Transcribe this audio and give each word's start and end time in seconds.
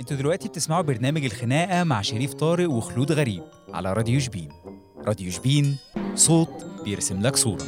أنتوا 0.00 0.16
دلوقتي 0.16 0.48
بتسمعوا 0.48 0.82
برنامج 0.82 1.24
الخناقة 1.24 1.84
مع 1.84 2.02
شريف 2.02 2.34
طارق 2.34 2.70
وخلود 2.70 3.12
غريب 3.12 3.42
على 3.72 3.92
راديو 3.92 4.20
شبين. 4.20 4.48
راديو 5.06 5.30
شبين 5.30 5.76
صوت 6.14 6.66
بيرسم 6.84 7.22
لك 7.22 7.36
صورة. 7.36 7.64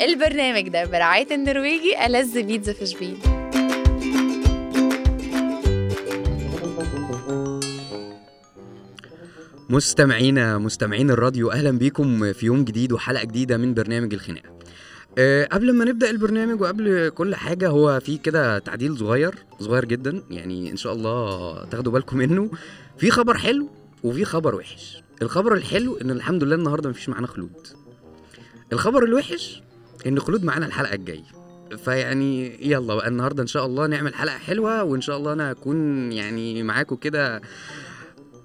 البرنامج 0.00 0.68
ده 0.68 0.84
برعاية 0.84 1.34
النرويجي 1.34 2.06
ألذ 2.06 2.42
بيتزا 2.42 2.72
في 2.72 2.86
شبين. 2.86 3.18
مستمعينا 9.70 10.58
مستمعين 10.58 11.10
الراديو 11.10 11.50
أهلا 11.50 11.70
بيكم 11.70 12.32
في 12.32 12.46
يوم 12.46 12.64
جديد 12.64 12.92
وحلقة 12.92 13.24
جديدة 13.24 13.56
من 13.56 13.74
برنامج 13.74 14.14
الخناقه 14.14 14.50
أه 15.18 15.44
قبل 15.44 15.72
ما 15.72 15.84
نبدأ 15.84 16.10
البرنامج 16.10 16.60
وقبل 16.60 17.08
كل 17.14 17.34
حاجة 17.34 17.68
هو 17.68 18.00
في 18.00 18.18
كده 18.18 18.58
تعديل 18.58 18.96
صغير 18.98 19.34
صغير 19.60 19.84
جدا 19.84 20.22
يعني 20.30 20.70
إن 20.70 20.76
شاء 20.76 20.92
الله 20.92 21.64
تاخدوا 21.64 21.92
بالكم 21.92 22.16
منه. 22.16 22.50
في 22.98 23.10
خبر 23.10 23.36
حلو 23.38 23.68
وفي 24.04 24.24
خبر 24.24 24.54
وحش. 24.54 25.02
الخبر 25.22 25.54
الحلو 25.54 25.96
إن 25.96 26.10
الحمد 26.10 26.44
لله 26.44 26.54
النهارده 26.54 26.90
مفيش 26.90 27.08
معانا 27.08 27.26
خلود. 27.26 27.66
الخبر 28.72 29.04
الوحش 29.04 29.62
إن 30.06 30.20
خلود 30.20 30.44
معانا 30.44 30.66
الحلقة 30.66 30.94
الجاية. 30.94 31.24
فيعني 31.84 32.58
يلا 32.70 32.94
بقى 32.94 33.08
النهارده 33.08 33.42
إن 33.42 33.46
شاء 33.46 33.66
الله 33.66 33.86
نعمل 33.86 34.14
حلقة 34.14 34.38
حلوة 34.38 34.82
وإن 34.82 35.00
شاء 35.00 35.16
الله 35.16 35.32
أنا 35.32 35.50
أكون 35.50 36.12
يعني 36.12 36.62
معاكم 36.62 36.96
كده 36.96 37.40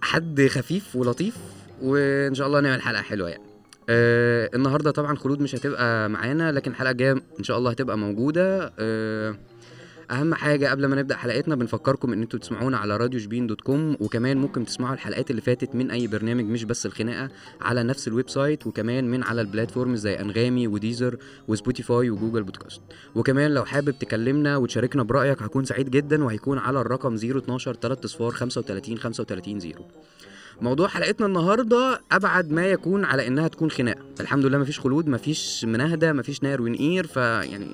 حد 0.06 0.48
خفيف 0.52 0.96
ولطيف 0.96 1.36
وإن 1.82 2.34
شاء 2.36 2.48
الله 2.48 2.60
نعمل 2.60 2.82
حلقة 2.82 3.02
حلوة 3.02 3.30
يعني. 3.30 3.44
آه 3.90 4.50
النهارده 4.56 4.92
طبعا 4.92 5.16
خلود 5.16 5.42
مش 5.42 5.56
هتبقى 5.56 6.10
معانا 6.10 6.52
لكن 6.52 6.72
الحلقة 6.72 6.92
الجايه 6.92 7.12
إن 7.40 7.44
شاء 7.44 7.58
الله 7.58 7.72
هتبقى 7.72 7.98
موجودة. 7.98 8.74
آه 8.80 9.36
أهم 10.12 10.34
حاجة 10.34 10.70
قبل 10.72 10.86
ما 10.86 10.96
نبدأ 10.96 11.16
حلقتنا 11.16 11.56
بنفكركم 11.56 12.14
إن 12.14 12.22
أنتوا 12.22 12.40
تسمعونا 12.40 12.78
على 12.78 12.98
راديو 12.98 13.20
شبين 13.20 13.48
dot 13.48 13.62
com 13.62 13.98
وكمان 14.00 14.38
ممكن 14.38 14.66
تسمعوا 14.66 14.94
الحلقات 14.94 15.30
اللي 15.32 15.42
فاتت 15.42 15.76
من 15.76 15.92
أي 15.92 16.08
برنامج 16.08 16.44
مش 16.46 16.64
بس 16.64 16.86
الخناقة 16.86 17.30
على 17.62 17.84
نفس 17.84 18.08
ال 18.08 18.30
website 18.30 18.68
وكمان 18.68 19.12
من 19.12 19.24
على 19.24 19.42
ال 19.42 19.48
platform 19.48 19.96
زي 19.96 20.14
أنغامي 20.14 20.68
وديزر 20.68 21.18
وسبوتيفاي 21.48 22.10
وجوجل 22.10 22.44
بودكاست. 22.44 22.82
وكمان 23.16 23.52
لو 23.54 23.66
حابب 23.66 24.00
تكلمنا 24.00 24.58
وتشاركنا 24.58 25.04
برأيك 25.04 25.42
هكون 25.42 25.66
سعيد 25.66 25.90
جدا 25.90 26.24
وهيكون 26.24 26.58
على 26.58 26.82
الرقم 26.82 27.16
012 27.16 27.74
3 27.74 28.08
صفر 28.08 28.32
35 28.32 28.98
35 28.98 29.60
0 29.60 29.74
موضوع 30.62 30.88
حلقتنا 30.88 31.28
النهارده 31.28 32.02
أبعد 32.12 32.52
ما 32.52 32.66
يكون 32.68 33.06
على 33.06 33.28
إنها 33.28 33.48
تكون 33.48 33.72
خناقة. 33.72 34.02
الحمد 34.20 34.46
لله 34.46 34.58
مفيش 34.58 34.80
خلود 34.80 35.08
مفيش 35.08 35.66
مناهدة 35.66 36.14
مفيش 36.14 36.44
نار 36.44 36.62
ونقير 36.62 37.08
فيعني 37.08 37.68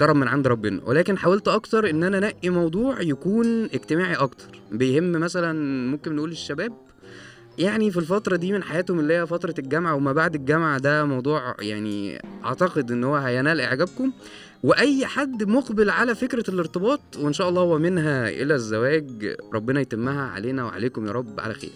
كرم 0.00 0.20
من 0.20 0.28
عند 0.28 0.46
ربنا. 0.46 0.80
ولكن 0.86 1.18
حاولت 1.18 1.48
أكتر 1.48 1.90
إن 1.90 2.04
أنا 2.04 2.18
أنقي 2.18 2.50
موضوع 2.50 3.00
يكون 3.00 3.64
اجتماعي 3.64 4.14
أكتر. 4.14 4.60
بيهم 4.72 5.12
مثلا 5.12 5.52
ممكن 5.90 6.16
نقول 6.16 6.30
الشباب. 6.30 6.72
يعني 7.58 7.90
في 7.90 7.96
الفترة 7.98 8.36
دي 8.36 8.52
من 8.52 8.62
حياتهم 8.62 9.00
اللي 9.00 9.14
هي 9.14 9.26
فترة 9.26 9.54
الجامعة 9.58 9.94
وما 9.94 10.12
بعد 10.12 10.34
الجامعة 10.34 10.78
ده 10.78 11.04
موضوع 11.04 11.54
يعني 11.60 12.22
أعتقد 12.44 12.90
إن 12.92 13.04
هو 13.04 13.16
هينال 13.16 13.60
إعجابكم. 13.60 14.12
وأي 14.62 15.06
حد 15.06 15.42
مقبل 15.48 15.90
على 15.90 16.14
فكرة 16.14 16.50
الارتباط 16.50 17.00
وإن 17.18 17.32
شاء 17.32 17.48
الله 17.48 17.62
هو 17.62 17.78
منها 17.78 18.28
إلى 18.28 18.54
الزواج 18.54 19.36
ربنا 19.54 19.80
يتمها 19.80 20.22
علينا 20.22 20.64
وعليكم 20.64 21.06
يا 21.06 21.12
رب 21.12 21.40
على 21.40 21.54
خير. 21.54 21.72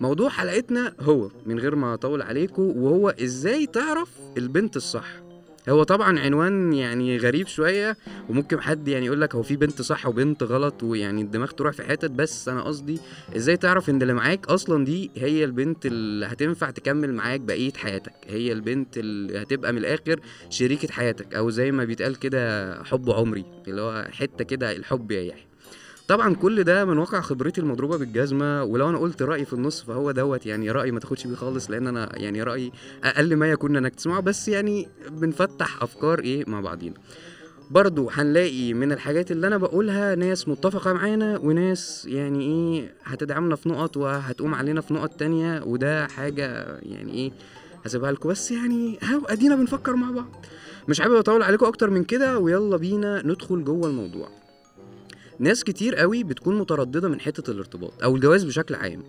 موضوع 0.00 0.28
حلقتنا 0.28 0.92
هو 1.00 1.28
من 1.46 1.58
غير 1.58 1.76
ما 1.76 1.94
أطول 1.94 2.22
عليكم 2.22 2.62
وهو 2.62 3.08
إزاي 3.08 3.66
تعرف 3.66 4.08
البنت 4.36 4.76
الصح؟ 4.76 5.23
هو 5.68 5.82
طبعا 5.82 6.18
عنوان 6.20 6.72
يعني 6.72 7.16
غريب 7.18 7.46
شوية 7.46 7.96
وممكن 8.28 8.60
حد 8.60 8.88
يعني 8.88 9.06
يقول 9.06 9.20
لك 9.20 9.34
هو 9.34 9.42
في 9.42 9.56
بنت 9.56 9.82
صح 9.82 10.06
وبنت 10.06 10.42
غلط 10.42 10.82
ويعني 10.82 11.22
الدماغ 11.22 11.50
تروح 11.50 11.72
في 11.74 11.82
حتت 11.82 12.10
بس 12.10 12.48
أنا 12.48 12.62
قصدي 12.62 13.02
إزاي 13.36 13.56
تعرف 13.56 13.90
إن 13.90 14.02
اللي 14.02 14.14
معاك 14.14 14.46
أصلا 14.46 14.84
دي 14.84 15.12
هي 15.16 15.44
البنت 15.44 15.86
اللي 15.86 16.26
هتنفع 16.26 16.70
تكمل 16.70 17.14
معاك 17.14 17.40
بقية 17.40 17.72
حياتك 17.76 18.14
هي 18.26 18.52
البنت 18.52 18.98
اللي 18.98 19.42
هتبقى 19.42 19.72
من 19.72 19.78
الآخر 19.78 20.20
شريكة 20.50 20.92
حياتك 20.92 21.34
أو 21.34 21.50
زي 21.50 21.72
ما 21.72 21.84
بيتقال 21.84 22.18
كده 22.18 22.84
حب 22.84 23.10
عمري 23.10 23.46
اللي 23.68 23.80
هو 23.82 24.08
حتة 24.12 24.44
كده 24.44 24.72
الحب 24.76 25.10
يا 25.10 25.22
يحيى. 25.22 25.53
طبعا 26.08 26.34
كل 26.34 26.64
ده 26.64 26.84
من 26.84 26.98
واقع 26.98 27.20
خبرتي 27.20 27.60
المضروبة 27.60 27.96
بالجزمة 27.98 28.64
ولو 28.64 28.88
أنا 28.88 28.98
قلت 28.98 29.22
رأيي 29.22 29.44
في 29.44 29.52
النص 29.52 29.82
فهو 29.82 30.10
دوت 30.10 30.46
يعني 30.46 30.70
رأيي 30.70 30.90
ما 30.90 31.00
تاخدش 31.00 31.26
بيه 31.26 31.34
خالص 31.34 31.70
لأن 31.70 31.86
أنا 31.86 32.18
يعني 32.18 32.42
رأيي 32.42 32.72
أقل 33.04 33.36
ما 33.36 33.50
يكون 33.50 33.76
إنك 33.76 33.94
تسمعه 33.94 34.20
بس 34.20 34.48
يعني 34.48 34.88
بنفتح 35.10 35.82
أفكار 35.82 36.18
إيه 36.18 36.44
مع 36.46 36.60
بعضينا. 36.60 36.94
برضو 37.70 38.10
هنلاقي 38.12 38.74
من 38.74 38.92
الحاجات 38.92 39.30
اللي 39.30 39.46
أنا 39.46 39.56
بقولها 39.56 40.14
ناس 40.14 40.48
متفقة 40.48 40.92
معانا 40.92 41.38
وناس 41.38 42.06
يعني 42.06 42.40
إيه 42.44 42.94
هتدعمنا 43.04 43.56
في 43.56 43.68
نقط 43.68 43.96
وهتقوم 43.96 44.54
علينا 44.54 44.80
في 44.80 44.94
نقط 44.94 45.10
تانية 45.12 45.62
وده 45.66 46.06
حاجة 46.06 46.78
يعني 46.82 47.12
إيه 47.12 47.32
هسيبها 47.84 48.12
لكم. 48.12 48.28
بس 48.28 48.50
يعني 48.50 48.98
أدينا 49.28 49.56
بنفكر 49.56 49.96
مع 49.96 50.10
بعض. 50.10 50.46
مش 50.88 51.00
حابب 51.00 51.14
أطول 51.14 51.42
عليكم 51.42 51.66
أكتر 51.66 51.90
من 51.90 52.04
كده 52.04 52.38
ويلا 52.38 52.76
بينا 52.76 53.22
ندخل 53.26 53.64
جوه 53.64 53.88
الموضوع. 53.88 54.43
ناس 55.38 55.64
كتير 55.64 55.94
قوي 55.94 56.24
بتكون 56.24 56.58
مترددة 56.58 57.08
من 57.08 57.20
حتة 57.20 57.50
الارتباط 57.50 58.02
أو 58.02 58.16
الجواز 58.16 58.44
بشكل 58.44 58.74
عام. 58.74 59.02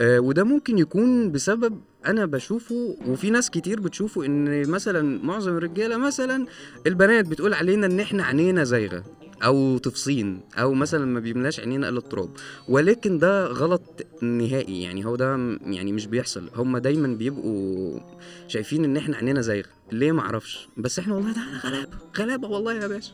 آه 0.00 0.20
وده 0.20 0.44
ممكن 0.44 0.78
يكون 0.78 1.32
بسبب 1.32 1.80
أنا 2.06 2.26
بشوفه 2.26 2.96
وفي 3.06 3.30
ناس 3.30 3.50
كتير 3.50 3.80
بتشوفه 3.80 4.24
إن 4.26 4.68
مثلا 4.68 5.20
معظم 5.24 5.56
الرجالة 5.56 5.96
مثلا 5.96 6.46
البنات 6.86 7.26
بتقول 7.26 7.54
علينا 7.54 7.86
إن 7.86 8.00
إحنا 8.00 8.24
عينينا 8.24 8.64
زايغة 8.64 9.04
أو 9.44 9.78
تفصين 9.78 10.40
أو 10.58 10.74
مثلا 10.74 11.04
ما 11.04 11.20
بيملاش 11.20 11.60
عينينا 11.60 11.88
إلا 11.88 11.98
التراب. 11.98 12.30
ولكن 12.68 13.18
ده 13.18 13.46
غلط 13.46 13.82
نهائي 14.22 14.82
يعني 14.82 15.06
هو 15.06 15.16
ده 15.16 15.36
يعني 15.62 15.92
مش 15.92 16.06
بيحصل. 16.06 16.50
هم 16.56 16.78
دايما 16.78 17.08
بيبقوا 17.08 18.00
شايفين 18.48 18.84
إن 18.84 18.96
إحنا 18.96 19.16
عينينا 19.16 19.40
زايغة. 19.40 19.68
ليه؟ 19.92 20.12
معرفش. 20.12 20.68
بس 20.76 20.98
إحنا 20.98 21.14
والله 21.14 21.32
ده 21.32 21.42
غلابة 21.64 21.96
غلابة 22.18 22.48
والله 22.48 22.74
يا 22.74 22.86
باشا. 22.86 23.12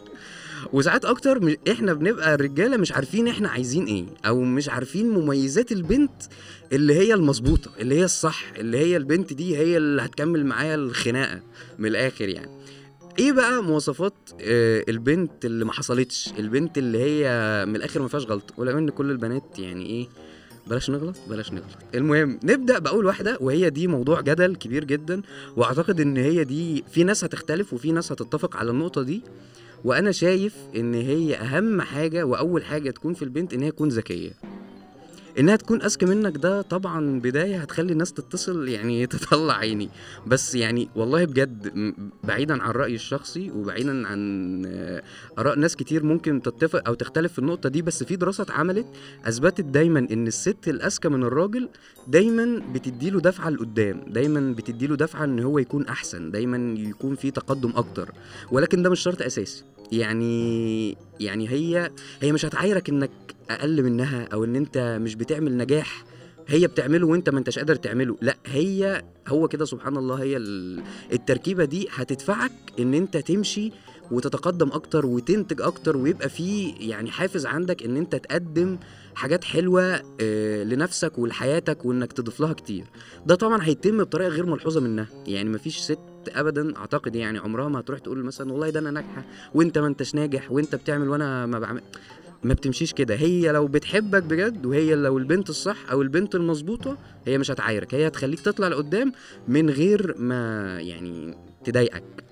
وساعات 0.72 1.04
أكتر 1.04 1.56
إحنا 1.70 1.92
بنبقى 1.94 2.34
الرجاله 2.34 2.76
مش 2.76 2.92
عارفين 2.92 3.28
إحنا 3.28 3.48
عايزين 3.48 3.84
إيه 3.86 4.04
أو 4.26 4.40
مش 4.40 4.68
عارفين 4.68 5.08
مميزات 5.10 5.72
البنت 5.72 6.22
اللي 6.72 6.94
هي 6.94 7.14
المظبوطه 7.14 7.70
اللي 7.80 7.94
هي 7.94 8.04
الصح 8.04 8.44
اللي 8.56 8.78
هي 8.78 8.96
البنت 8.96 9.32
دي 9.32 9.56
هي 9.56 9.76
اللي 9.76 10.02
هتكمل 10.02 10.46
معايا 10.46 10.74
الخناقه 10.74 11.40
من 11.78 11.86
الآخر 11.86 12.28
يعني. 12.28 12.50
إيه 13.18 13.32
بقى 13.32 13.62
مواصفات 13.62 14.14
آه، 14.40 14.84
البنت 14.88 15.44
اللي 15.44 15.64
ما 15.64 15.72
حصلتش 15.72 16.30
البنت 16.38 16.78
اللي 16.78 16.98
هي 16.98 17.26
من 17.66 17.76
الآخر 17.76 18.02
ما 18.02 18.08
فيهاش 18.08 18.24
غلط 18.26 18.54
ولو 18.56 18.78
ان 18.78 18.90
كل 18.90 19.10
البنات 19.10 19.58
يعني 19.58 19.86
إيه 19.86 20.08
بلاش 20.66 20.90
نغلط 20.90 21.16
بلاش 21.30 21.52
نغلط. 21.52 21.64
المهم 21.94 22.40
نبدأ 22.44 22.78
بأول 22.78 23.06
واحدة 23.06 23.38
وهي 23.40 23.70
دي 23.70 23.86
موضوع 23.86 24.20
جدل 24.20 24.56
كبير 24.56 24.84
جدا 24.84 25.22
وأعتقد 25.56 26.00
إن 26.00 26.16
هي 26.16 26.44
دي 26.44 26.84
في 26.92 27.04
ناس 27.04 27.24
هتختلف 27.24 27.72
وفي 27.72 27.92
ناس 27.92 28.12
هتتفق 28.12 28.56
على 28.56 28.70
النقطة 28.70 29.02
دي. 29.02 29.22
وأنا 29.84 30.12
شايف 30.12 30.56
إن 30.76 30.94
هي 30.94 31.36
أهم 31.36 31.80
حاجة 31.80 32.24
وأول 32.24 32.64
حاجة 32.64 32.90
تكون 32.90 33.14
في 33.14 33.22
البنت 33.22 33.54
إن 33.54 33.62
هي 33.62 33.70
تكون 33.70 33.88
ذكية. 33.88 34.30
إنها 35.38 35.56
تكون 35.56 35.82
أذكى 35.82 36.06
منك 36.06 36.36
ده 36.36 36.62
طبعا 36.62 37.20
بداية 37.20 37.56
هتخلي 37.58 37.92
الناس 37.92 38.12
تتصل 38.12 38.68
يعني 38.68 39.06
تطلع 39.06 39.54
عيني. 39.54 39.88
بس 40.26 40.54
يعني 40.54 40.88
والله 40.96 41.24
بجد 41.24 41.72
بعيدا 42.24 42.62
عن 42.62 42.70
رأيي 42.70 42.94
الشخصي 42.94 43.50
وبعيدا 43.50 44.06
عن 44.08 44.62
آه، 44.66 45.02
آراء 45.38 45.58
ناس 45.58 45.76
كتير 45.76 46.02
ممكن 46.04 46.42
تتفق 46.42 46.82
أو 46.88 46.94
تختلف 46.94 47.32
في 47.32 47.38
النقطة 47.38 47.68
دي 47.68 47.82
بس 47.82 48.04
في 48.04 48.16
دراسة 48.16 48.42
اتعملت 48.42 48.86
أثبتت 49.24 49.64
دايما 49.64 49.98
إن 50.10 50.26
الست 50.26 50.68
الأذكى 50.68 51.08
من 51.08 51.22
الراجل 51.22 51.68
دايما 52.08 52.62
بتديله 52.74 53.20
دفعة 53.20 53.50
لقدام 53.50 54.04
دايما 54.08 54.54
بتديله 54.54 54.96
دفعة 54.96 55.24
إن 55.24 55.40
هو 55.40 55.58
يكون 55.58 55.86
أحسن 55.86 56.30
دايما 56.30 56.74
يكون 56.80 57.14
في 57.14 57.30
تقدم 57.30 57.72
أكتر. 57.76 58.12
ولكن 58.52 58.82
ده 58.82 58.90
مش 58.90 59.00
شرط 59.00 59.22
أساسي. 59.22 59.64
يعني 59.92 60.96
يعني 61.20 61.48
هي 61.48 61.90
هي 62.22 62.32
مش 62.32 62.44
هتعايرك 62.44 62.88
إنك 62.88 63.10
أقل 63.50 63.82
منها 63.82 64.28
أو 64.32 64.44
إن 64.44 64.56
أنت 64.56 64.98
مش 65.02 65.14
بتعمل 65.14 65.56
نجاح 65.56 66.04
هي 66.48 66.66
بتعمله 66.66 67.06
وأنت 67.06 67.30
ما 67.30 67.38
أنتش 67.38 67.58
قادر 67.58 67.74
تعمله. 67.74 68.16
لأ 68.20 68.36
هي 68.46 69.02
هو 69.28 69.48
كده 69.48 69.64
سبحان 69.64 69.96
الله 69.96 70.14
هي 70.22 70.36
ال- 70.36 70.82
التركيبة 71.12 71.64
دي 71.64 71.88
هتدفعك 71.90 72.52
إن 72.78 72.94
أنت 72.94 73.16
تمشي 73.16 73.72
وتتقدم 74.10 74.68
أكتر 74.72 75.06
وتنتج 75.06 75.60
أكتر 75.62 75.96
ويبقى 75.96 76.28
في 76.28 76.68
يعني 76.68 77.10
حافز 77.10 77.46
عندك 77.46 77.82
إن 77.82 77.96
أنت 77.96 78.16
تقدم 78.16 78.78
حاجات 79.14 79.44
حلوة 79.44 80.02
آه، 80.20 80.64
لنفسك 80.64 81.18
ولحياتك 81.18 81.84
وإنك 81.84 82.12
تضيف 82.12 82.40
لها 82.40 82.52
كتير. 82.52 82.84
ده 83.26 83.34
طبعا 83.34 83.58
هيتم 83.62 83.98
بطريقة 83.98 84.28
غير 84.28 84.46
ملحوظة 84.46 84.80
منها. 84.80 85.06
يعني 85.26 85.48
مفيش 85.48 85.78
ست 85.78 85.98
ابدا 86.28 86.76
أعتقد 86.76 87.16
يعني 87.16 87.38
عمرها 87.38 87.68
ما 87.68 87.80
هتروح 87.80 87.98
تقول 87.98 88.24
مثلا 88.24 88.52
والله 88.52 88.70
ده 88.70 88.80
أنا 88.80 88.90
ناجحة 88.90 89.24
وأنت 89.54 89.78
ما 89.78 89.86
أنتش 89.86 90.14
ناجح 90.14 90.52
وأنت 90.52 90.74
بتعمل 90.74 91.08
وأنا 91.08 91.46
ما 91.46 91.58
بعمل. 91.58 91.80
ما 92.42 92.54
بتمشيش 92.54 92.92
كده. 92.92 93.14
هي 93.14 93.52
لو 93.52 93.66
بتحبك 93.66 94.22
بجد 94.22 94.66
وهي 94.66 94.94
لو 94.94 95.18
البنت 95.18 95.50
الصح 95.50 95.90
أو 95.90 96.02
البنت 96.02 96.34
المظبوطة 96.34 96.96
هي 97.26 97.38
مش 97.38 97.50
هتعايرك. 97.50 97.94
هي 97.94 98.06
هتخليك 98.06 98.40
تطلع 98.40 98.68
لقدام 98.68 99.12
من 99.48 99.70
غير 99.70 100.14
ما 100.18 100.64
يعني 100.80 101.34
تضايقك. 101.64 102.27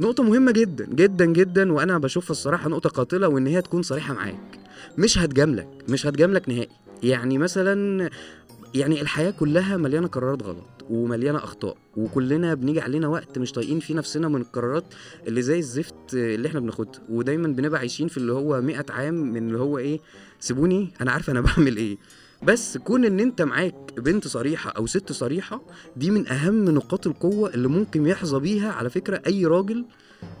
نقطة 0.00 0.22
مهمة 0.22 0.52
جدا 0.52 0.86
جدا 0.86 1.24
جدا 1.24 1.72
وأنا 1.72 1.98
بشوفها 1.98 2.30
الصراحة 2.30 2.68
نقطة 2.68 2.90
قاتلة 2.90 3.28
وإن 3.28 3.46
هي 3.46 3.62
تكون 3.62 3.82
صريحة 3.82 4.14
معاك. 4.14 4.58
مش 4.98 5.18
هتجاملك 5.18 5.68
مش 5.88 6.06
هتجاملك 6.06 6.48
نهائي. 6.48 6.68
يعني 7.02 7.38
مثلا 7.38 8.10
يعني 8.74 9.00
الحياة 9.00 9.30
كلها 9.30 9.76
مليانة 9.76 10.06
قرارات 10.06 10.42
غلط 10.42 10.66
ومليانة 10.90 11.38
أخطاء 11.38 11.76
وكلنا 11.96 12.54
بنيجي 12.54 12.80
علينا 12.80 13.08
وقت 13.08 13.38
مش 13.38 13.52
طايقين 13.52 13.80
فيه 13.80 13.94
نفسنا 13.94 14.28
من 14.28 14.40
القرارات 14.40 14.84
اللي 15.28 15.42
زي 15.42 15.58
الزفت 15.58 15.94
اللي 16.14 16.48
إحنا 16.48 16.60
بناخدها. 16.60 17.02
ودايما 17.08 17.48
بنبقى 17.48 17.80
عايشين 17.80 18.08
في 18.08 18.16
اللي 18.16 18.32
هو 18.32 18.60
مئة 18.60 18.84
عام 18.90 19.14
من 19.14 19.46
اللي 19.48 19.58
هو 19.58 19.78
إيه 19.78 20.00
سيبوني 20.40 20.92
أنا 21.00 21.12
عارفه 21.12 21.30
أنا 21.32 21.40
بعمل 21.56 21.76
إيه. 21.76 21.96
بس 22.46 22.78
كون 22.78 23.04
إن 23.04 23.20
أنت 23.20 23.42
معاك 23.42 23.74
بنت 23.96 24.28
صريحة 24.28 24.70
أو 24.70 24.86
ست 24.86 25.12
صريحة 25.12 25.62
دي 25.96 26.10
من 26.10 26.28
أهم 26.28 26.64
نقاط 26.64 27.06
القوة 27.06 27.54
اللي 27.54 27.68
ممكن 27.68 28.06
يحظى 28.06 28.38
بيها 28.38 28.72
على 28.72 28.90
فكرة 28.90 29.22
أي 29.26 29.46
راجل 29.46 29.84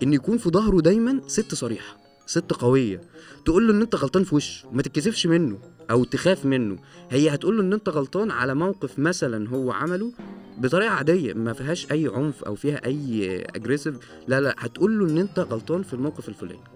إن 0.02 0.12
يكون 0.12 0.38
في 0.38 0.50
ظهره 0.50 0.80
دايما 0.80 1.20
ست 1.26 1.54
صريحة 1.54 1.96
ست 2.26 2.52
قوية. 2.52 3.00
تقول 3.44 3.66
له 3.66 3.74
إن 3.74 3.80
أنت 3.80 3.94
غلطان 3.94 4.24
في 4.24 4.34
وشه 4.34 4.68
ما 4.72 4.82
تتكسفش 4.82 5.26
منه 5.26 5.58
أو 5.90 6.04
تخاف 6.04 6.46
منه. 6.46 6.78
هي 7.10 7.34
هتقول 7.34 7.56
له 7.56 7.62
إن 7.62 7.72
أنت 7.72 7.88
غلطان 7.88 8.30
على 8.30 8.54
موقف 8.54 8.98
مثلا 8.98 9.48
هو 9.48 9.72
عمله 9.72 10.12
بطريقة 10.58 10.90
عادية 10.90 11.32
ما 11.34 11.52
فيهاش 11.52 11.92
أي 11.92 12.10
عنف 12.14 12.44
أو 12.44 12.54
فيها 12.54 12.84
أي 12.84 13.40
اجريسيف 13.56 13.96
لا 14.28 14.40
لا 14.40 14.54
هتقول 14.58 14.98
له 14.98 15.06
إن 15.06 15.18
أنت 15.18 15.38
غلطان 15.38 15.82
في 15.82 15.94
الموقف 15.94 16.28
الفلاني. 16.28 16.75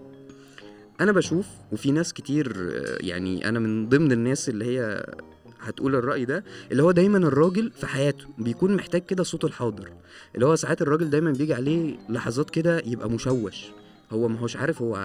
أنا 1.01 1.11
بشوف 1.11 1.47
وفي 1.71 1.91
ناس 1.91 2.13
كتير 2.13 2.71
يعني 2.99 3.49
أنا 3.49 3.59
من 3.59 3.89
ضمن 3.89 4.11
الناس 4.11 4.49
اللي 4.49 4.65
هي 4.65 5.05
هتقول 5.59 5.95
الرأي 5.95 6.25
ده 6.25 6.43
اللي 6.71 6.83
هو 6.83 6.91
دايما 6.91 7.17
الراجل 7.17 7.71
في 7.71 7.87
حياته 7.87 8.25
بيكون 8.37 8.75
محتاج 8.75 9.01
كده 9.05 9.23
صوت 9.23 9.45
الحاضر. 9.45 9.89
اللي 10.35 10.45
هو 10.45 10.55
ساعات 10.55 10.81
الراجل 10.81 11.09
دايما 11.09 11.31
بيجي 11.31 11.53
عليه 11.53 11.97
لحظات 12.09 12.49
كده 12.49 12.81
يبقى 12.85 13.09
مشوش. 13.09 13.65
هو 14.11 14.27
ما 14.27 14.39
هوش 14.39 14.55
عارف 14.57 14.81
هو 14.81 14.95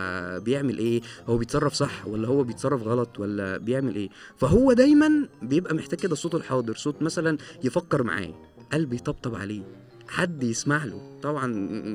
بيعمل 0.44 0.78
إيه 0.78 1.00
هو 1.28 1.38
بيتصرف 1.38 1.72
صح 1.72 2.06
ولا 2.06 2.28
هو 2.28 2.42
بيتصرف 2.44 2.82
غلط 2.82 3.18
ولا 3.18 3.56
بيعمل 3.56 3.94
إيه. 3.94 4.08
فهو 4.36 4.72
دايما 4.72 5.28
بيبقى 5.42 5.74
محتاج 5.74 5.98
كده 5.98 6.14
صوت 6.14 6.34
الحاضر 6.34 6.74
صوت 6.74 7.02
مثلا 7.02 7.38
يفكر 7.64 8.02
معاه. 8.02 8.34
قلب 8.72 8.92
يطبطب 8.92 9.34
عليه. 9.34 9.62
حد 10.08 10.42
يسمع 10.42 10.84
له. 10.84 11.18
طبعا 11.22 11.46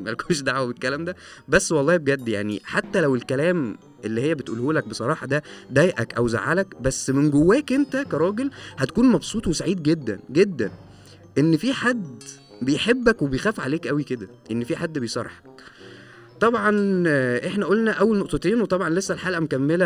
مالكوش 0.06 0.42
دعوة 0.42 0.68
بالكلام 0.68 1.06
ده. 1.06 1.16
بس 1.48 1.72
والله 1.72 1.98
بجد 1.98 2.28
يعني 2.28 2.62
حتى 2.64 3.02
لو 3.02 3.16
الكلام 3.16 3.78
اللي 4.06 4.22
هي 4.22 4.36
بتقوله 4.36 4.74
لك 4.74 4.88
بصراحة 4.88 5.28
ده 5.28 5.44
ضايقك 5.74 6.14
أو 6.14 6.28
زعلك 6.28 6.82
بس 6.82 7.10
من 7.10 7.32
جواك 7.32 7.72
أنت 7.72 7.98
كراجل 7.98 8.52
هتكون 8.78 9.06
مبسوط 9.12 9.48
وسعيد 9.48 9.84
جدا 9.84 10.20
جدا. 10.32 10.72
إن 11.38 11.58
في 11.58 11.74
حد 11.74 12.24
بيحبك 12.62 13.22
وبيخاف 13.22 13.60
عليك 13.60 13.88
قوي 13.88 14.04
كده 14.04 14.28
إن 14.52 14.64
في 14.64 14.76
حد 14.76 15.00
بيصارحك. 15.00 15.44
طبعا 16.42 16.70
إحنا 17.48 17.66
قلنا 17.66 17.92
أول 17.92 18.18
نقطتين 18.18 18.62
وطبعا 18.62 18.90
لسه 18.90 19.14
الحلقة 19.14 19.40
مكملة 19.40 19.86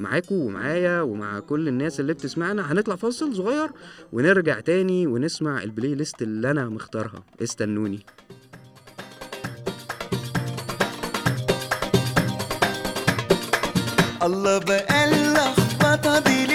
معاكم 0.00 0.34
ومعايا 0.34 1.00
ومع 1.00 1.40
كل 1.40 1.68
الناس 1.68 2.00
اللي 2.00 2.12
بتسمعنا. 2.12 2.72
هنطلع 2.72 2.96
فاصل 2.96 3.36
صغير 3.36 3.68
ونرجع 4.12 4.60
تاني 4.60 5.06
ونسمع 5.06 5.62
البلاي 5.62 5.94
ليست 5.94 6.22
اللي 6.22 6.50
أنا 6.50 6.68
مختارها. 6.68 7.22
استنوني. 7.42 8.06
الله 14.22 14.58
بقى 14.58 15.04
اللخبطة 15.04 16.18
دي 16.18 16.46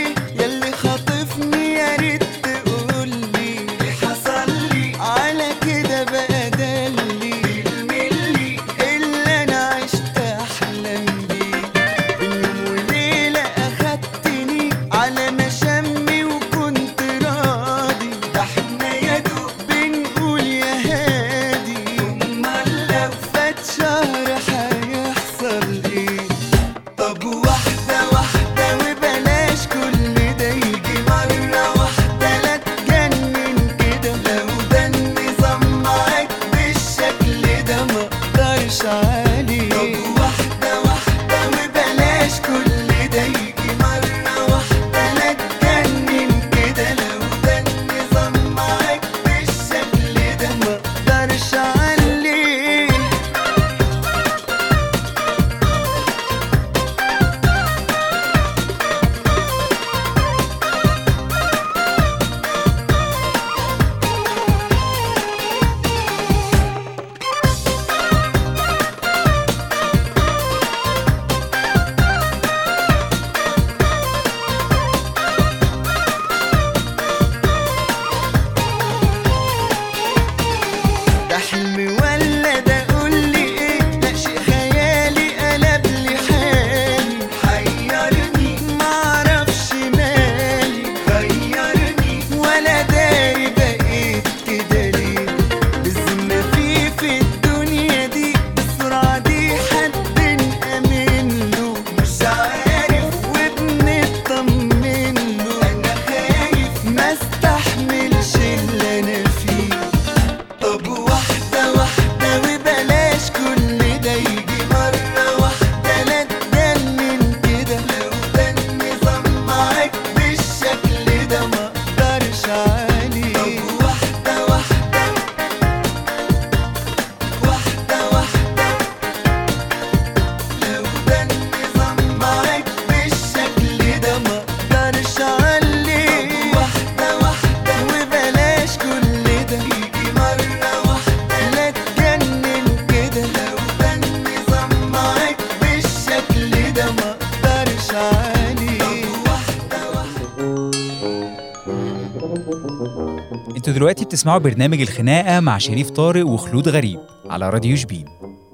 أنتوا 153.71 153.79
دلوقتي 153.79 154.05
بتسمعوا 154.05 154.39
برنامج 154.39 154.81
الخناقة 154.81 155.39
مع 155.39 155.57
شريف 155.57 155.89
طارق 155.89 156.27
وخلود 156.27 156.69
غريب 156.69 156.99
على 157.29 157.49
راديو 157.49 157.75
شبين. 157.75 158.05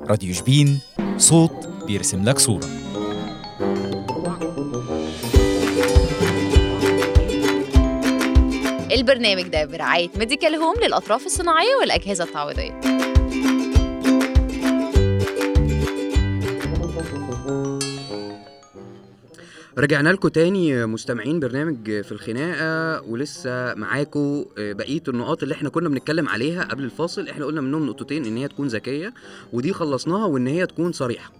راديو 0.09 0.33
شبين 0.33 0.79
صوت 1.17 1.69
بيرسم 1.87 2.23
لك 2.23 2.39
صورة. 2.39 2.67
البرنامج 8.91 9.43
ده 9.43 9.65
برعاية 9.65 10.09
ميديكال 10.15 10.55
هوم 10.55 10.75
للأطراف 10.85 11.25
الصناعية 11.25 11.75
والأجهزة 11.81 12.23
التعويضية. 12.23 12.96
رجعنا 19.77 20.09
لكم 20.09 20.27
تاني 20.27 20.85
مستمعين 20.85 21.39
برنامج 21.39 21.85
في 21.85 22.11
الخناقة 22.11 23.01
ولسه 23.01 23.73
معاكم 23.73 24.45
بقية 24.57 25.03
النقاط 25.07 25.43
اللي 25.43 25.55
إحنا 25.55 25.69
كنا 25.69 25.89
بنتكلم 25.89 26.29
عليها 26.29 26.63
قبل 26.63 26.83
الفاصل. 26.83 27.27
إحنا 27.27 27.45
قلنا 27.45 27.61
منهم 27.61 27.85
نقطتين 27.85 28.25
إن 28.25 28.37
هي 28.37 28.47
تكون 28.47 28.67
ذكية 28.67 29.13
ودي 29.53 29.73
خلصناها 29.73 30.25
وإن 30.25 30.47
هي 30.47 30.65
تكون 30.65 30.91
صريحة. 30.91 31.31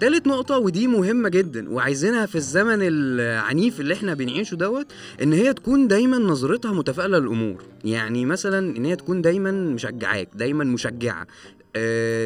تالت 0.00 0.26
نقطة 0.26 0.58
ودي 0.58 0.86
مهمة 0.86 1.28
جدا 1.28 1.70
وعايزينها 1.72 2.26
في 2.26 2.34
الزمن 2.34 2.78
العنيف 2.80 3.80
اللي 3.80 3.94
إحنا 3.94 4.14
بنعيشه 4.14 4.54
دوت 4.54 4.86
إن 5.22 5.32
هي 5.32 5.52
تكون 5.52 5.88
دايما 5.88 6.18
نظرتها 6.18 6.72
متفائلة 6.72 7.18
للأمور. 7.18 7.62
يعني 7.84 8.26
مثلا 8.26 8.76
إن 8.76 8.84
هي 8.84 8.96
تكون 8.96 9.22
دايما 9.22 9.50
مشجعاك 9.50 10.28
دايما 10.34 10.64
مشجعة. 10.64 11.22
آه، 11.22 11.26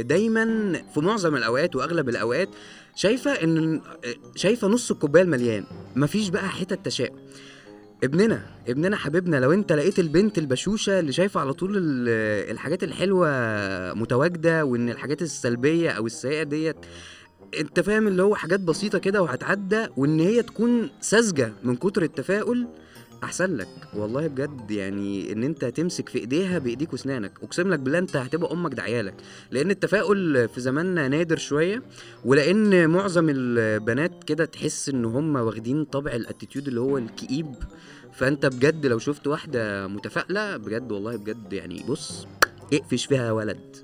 دايما 0.02 0.72
في 0.94 1.00
معظم 1.00 1.36
الأوقات 1.36 1.76
وأغلب 1.76 2.08
الأوقات 2.08 2.48
شايفة 2.94 3.30
إن 3.30 3.74
آه، 3.76 3.80
شايفة 4.36 4.68
نص 4.68 4.90
الكوباية 4.90 5.22
المليان. 5.22 5.64
مفيش 5.96 6.28
بقى 6.28 6.48
حتة 6.48 6.74
تشاؤم 6.76 7.16
ابننا 8.04 8.42
ابننا 8.68 8.96
حبيبنا 8.96 9.36
لو 9.36 9.52
أنت 9.52 9.72
لقيت 9.72 9.98
البنت 9.98 10.38
البشوشة 10.38 10.98
اللي 11.00 11.12
شايفة 11.12 11.40
على 11.40 11.52
طول 11.52 11.76
ال- 11.76 12.50
الحاجات 12.50 12.82
الحلوة 12.84 13.28
متواجدة 13.94 14.64
وإن 14.64 14.88
الحاجات 14.90 15.22
السلبية 15.22 15.90
أو 15.90 16.06
السيئة 16.06 16.42
ديت 16.42 16.76
أنت 17.60 17.80
فاهم 17.80 18.08
اللي 18.08 18.22
هو 18.22 18.34
حاجات 18.34 18.60
بسيطة 18.60 18.98
كده 18.98 19.22
وهتعدى 19.22 19.86
وإن 19.96 20.20
هي 20.20 20.42
تكون 20.42 20.90
ساذجة 21.00 21.52
من 21.64 21.76
كتر 21.76 22.02
التفاؤل 22.02 22.66
أحسن 23.24 23.56
لك. 23.56 23.68
والله 23.94 24.26
بجد 24.26 24.70
يعني 24.70 25.32
إن 25.32 25.42
أنت 25.44 25.64
تمسك 25.64 26.08
في 26.08 26.18
إيديها 26.18 26.58
بإيديك 26.58 26.92
واسنانك 26.92 27.32
أقسم 27.42 27.68
لك 27.70 27.78
بالله 27.78 27.98
أنت 27.98 28.16
هتبقى 28.16 28.52
أمك 28.52 28.74
دعيالك 28.74 29.14
لأن 29.50 29.70
التفاؤل 29.70 30.48
في 30.48 30.60
زماننا 30.60 31.08
نادر 31.08 31.36
شوية 31.36 31.82
ولأن 32.24 32.90
معظم 32.90 33.26
البنات 33.28 34.24
كده 34.24 34.44
تحس 34.44 34.88
إن 34.88 35.04
هم 35.04 35.36
واخدين 35.36 35.84
طبع 35.84 36.12
الأتيتيود 36.12 36.68
اللي 36.68 36.80
هو 36.80 36.98
الكئيب. 36.98 37.54
فأنت 38.12 38.46
بجد 38.46 38.86
لو 38.86 38.98
شفت 38.98 39.26
واحدة 39.26 39.86
متفائلة 39.86 40.56
بجد 40.56 40.92
والله 40.92 41.16
بجد 41.16 41.52
يعني 41.52 41.84
بص 41.88 42.26
اقفش 42.72 43.06
فيها 43.06 43.26
يا 43.26 43.32
ولد. 43.32 43.76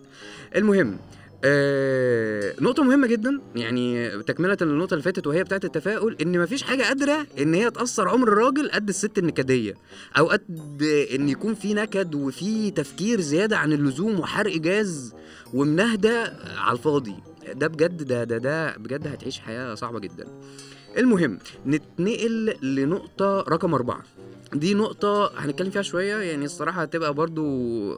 المهم 0.56 0.98
آه 1.44 2.54
نقطة 2.60 2.82
مهمة 2.82 3.06
جدا. 3.06 3.40
يعني 3.56 4.10
تكملة 4.22 4.56
للنقطة 4.60 4.94
اللي 4.94 5.02
فاتت 5.02 5.26
وهي 5.26 5.44
بتاعت 5.44 5.64
التفاؤل 5.64 6.16
إن 6.22 6.42
مفيش 6.42 6.62
حاجة 6.62 6.82
قادرة 6.82 7.26
إن 7.38 7.54
هي 7.54 7.70
تأثر 7.70 8.08
عمر 8.08 8.28
الراجل 8.28 8.70
قد 8.70 8.88
الست 8.88 9.18
النكدية 9.18 9.74
أو 10.18 10.26
قد 10.26 10.82
إن 11.14 11.28
يكون 11.28 11.54
في 11.54 11.74
نكد 11.74 12.14
وفي 12.14 12.70
تفكير 12.70 13.20
زيادة 13.20 13.56
عن 13.58 13.72
اللزوم 13.72 14.20
وحرق 14.20 14.56
جاز 14.56 15.14
ومنهدة 15.54 16.36
على 16.58 16.78
الفاضي. 16.78 17.14
ده 17.52 17.66
بجد 17.66 18.02
ده 18.02 18.24
ده 18.24 18.38
ده 18.38 18.76
بجد 18.76 19.06
هتعيش 19.06 19.38
حياة 19.38 19.74
صعبة 19.74 19.98
جدا. 20.00 20.26
المهم 20.98 21.38
نتنقل 21.66 22.54
لنقطة 22.62 23.40
رقم 23.40 23.74
أربعة. 23.74 24.02
دي 24.54 24.74
نقطة 24.74 25.30
هنتكلم 25.36 25.70
فيها 25.70 25.82
شوية. 25.82 26.16
يعني 26.16 26.44
الصراحة 26.44 26.82
هتبقى 26.82 27.14
برضو 27.14 27.42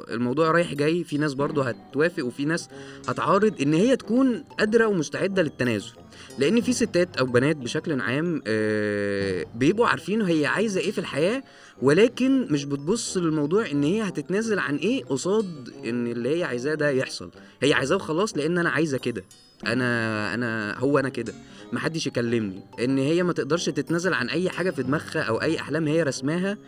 الموضوع 0.05 0.51
رايح 0.51 0.75
جاي. 0.75 1.05
في 1.05 1.19
ناس 1.19 1.35
برضو 1.35 1.61
هتوافق 1.61 2.25
وفي 2.27 2.45
ناس 2.45 2.69
هتعارض 3.09 3.61
إن 3.61 3.75
هي 3.75 3.97
تكون 3.97 4.45
قادرة 4.59 4.87
ومستعدة 4.87 5.43
للتنازل. 5.43 5.93
لأن 6.39 6.61
في 6.61 6.73
ستات 6.73 7.17
أو 7.17 7.27
بنات 7.27 7.57
بشكل 7.57 8.01
عام 8.01 8.43
آه، 8.47 9.45
بيبقوا 9.55 9.87
عارفين 9.87 10.23
هي 10.23 10.47
عايزة 10.47 10.81
إيه 10.81 10.91
في 10.91 10.99
الحياة 10.99 11.43
ولكن 11.83 12.53
مش 12.53 12.65
بتبص 12.65 13.17
للموضوع 13.17 13.71
إن 13.71 13.83
هي 13.83 14.03
هتتنازل 14.03 14.59
عن 14.59 14.77
إيه 14.77 15.05
قصاد 15.05 15.69
إن 15.85 16.07
اللي 16.07 16.39
هي 16.39 16.45
عايزاه 16.45 16.75
ده 16.75 16.91
يحصل. 16.91 17.31
هي 17.63 17.73
عايزاه 17.75 17.97
وخلاص 17.97 18.37
لأن 18.37 18.59
أنا 18.59 18.71
عايزة 18.71 18.99
كده. 18.99 19.25
أنا 19.67 20.35
أنا 20.35 20.79
هو 20.79 20.99
أنا 20.99 21.09
كده. 21.09 21.35
محدش 21.73 22.07
يكلمني 22.07 22.63
إن 22.81 22.99
هي 22.99 23.23
ما 23.23 23.33
تقدرش 23.33 23.67
تتنازل 23.67 24.15
عن 24.15 24.29
أي 24.29 24.51
حاجة 24.51 24.71
في 24.71 24.83
دماغها 24.83 25.23
أو 25.23 25.43
أي 25.43 25.61
أحلام 25.61 25.89
هي 25.89 26.03
رسماها 26.03 26.59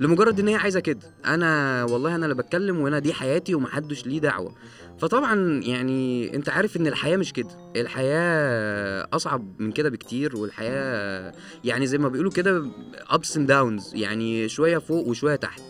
لمجرد 0.00 0.40
إن 0.40 0.48
هي 0.48 0.54
عايزة 0.54 0.80
كده. 0.80 1.00
أنا 1.26 1.84
والله 1.84 2.14
أنا 2.14 2.26
اللي 2.26 2.34
بتكلم 2.34 2.80
وأنا 2.80 2.98
دي 2.98 3.12
حياتي 3.12 3.54
ومحدش 3.54 4.06
ليه 4.06 4.18
دعوة. 4.20 4.54
فطبعا 4.98 5.60
يعني 5.64 6.34
أنت 6.36 6.48
عارف 6.48 6.76
إن 6.76 6.86
الحياة 6.86 7.16
مش 7.16 7.32
كده. 7.32 7.48
الحياة 7.76 9.08
أصعب 9.12 9.60
من 9.60 9.72
كده 9.72 9.88
بكتير 9.88 10.36
والحياة 10.36 11.32
يعني 11.64 11.86
زي 11.86 11.98
ما 11.98 12.08
بيقولوا 12.08 12.32
كده 12.32 12.64
ups 13.12 13.34
and 13.36 13.48
downs 13.48 13.94
يعني 13.96 14.48
شوية 14.48 14.78
فوق 14.78 15.06
وشوية 15.08 15.36
تحت. 15.36 15.62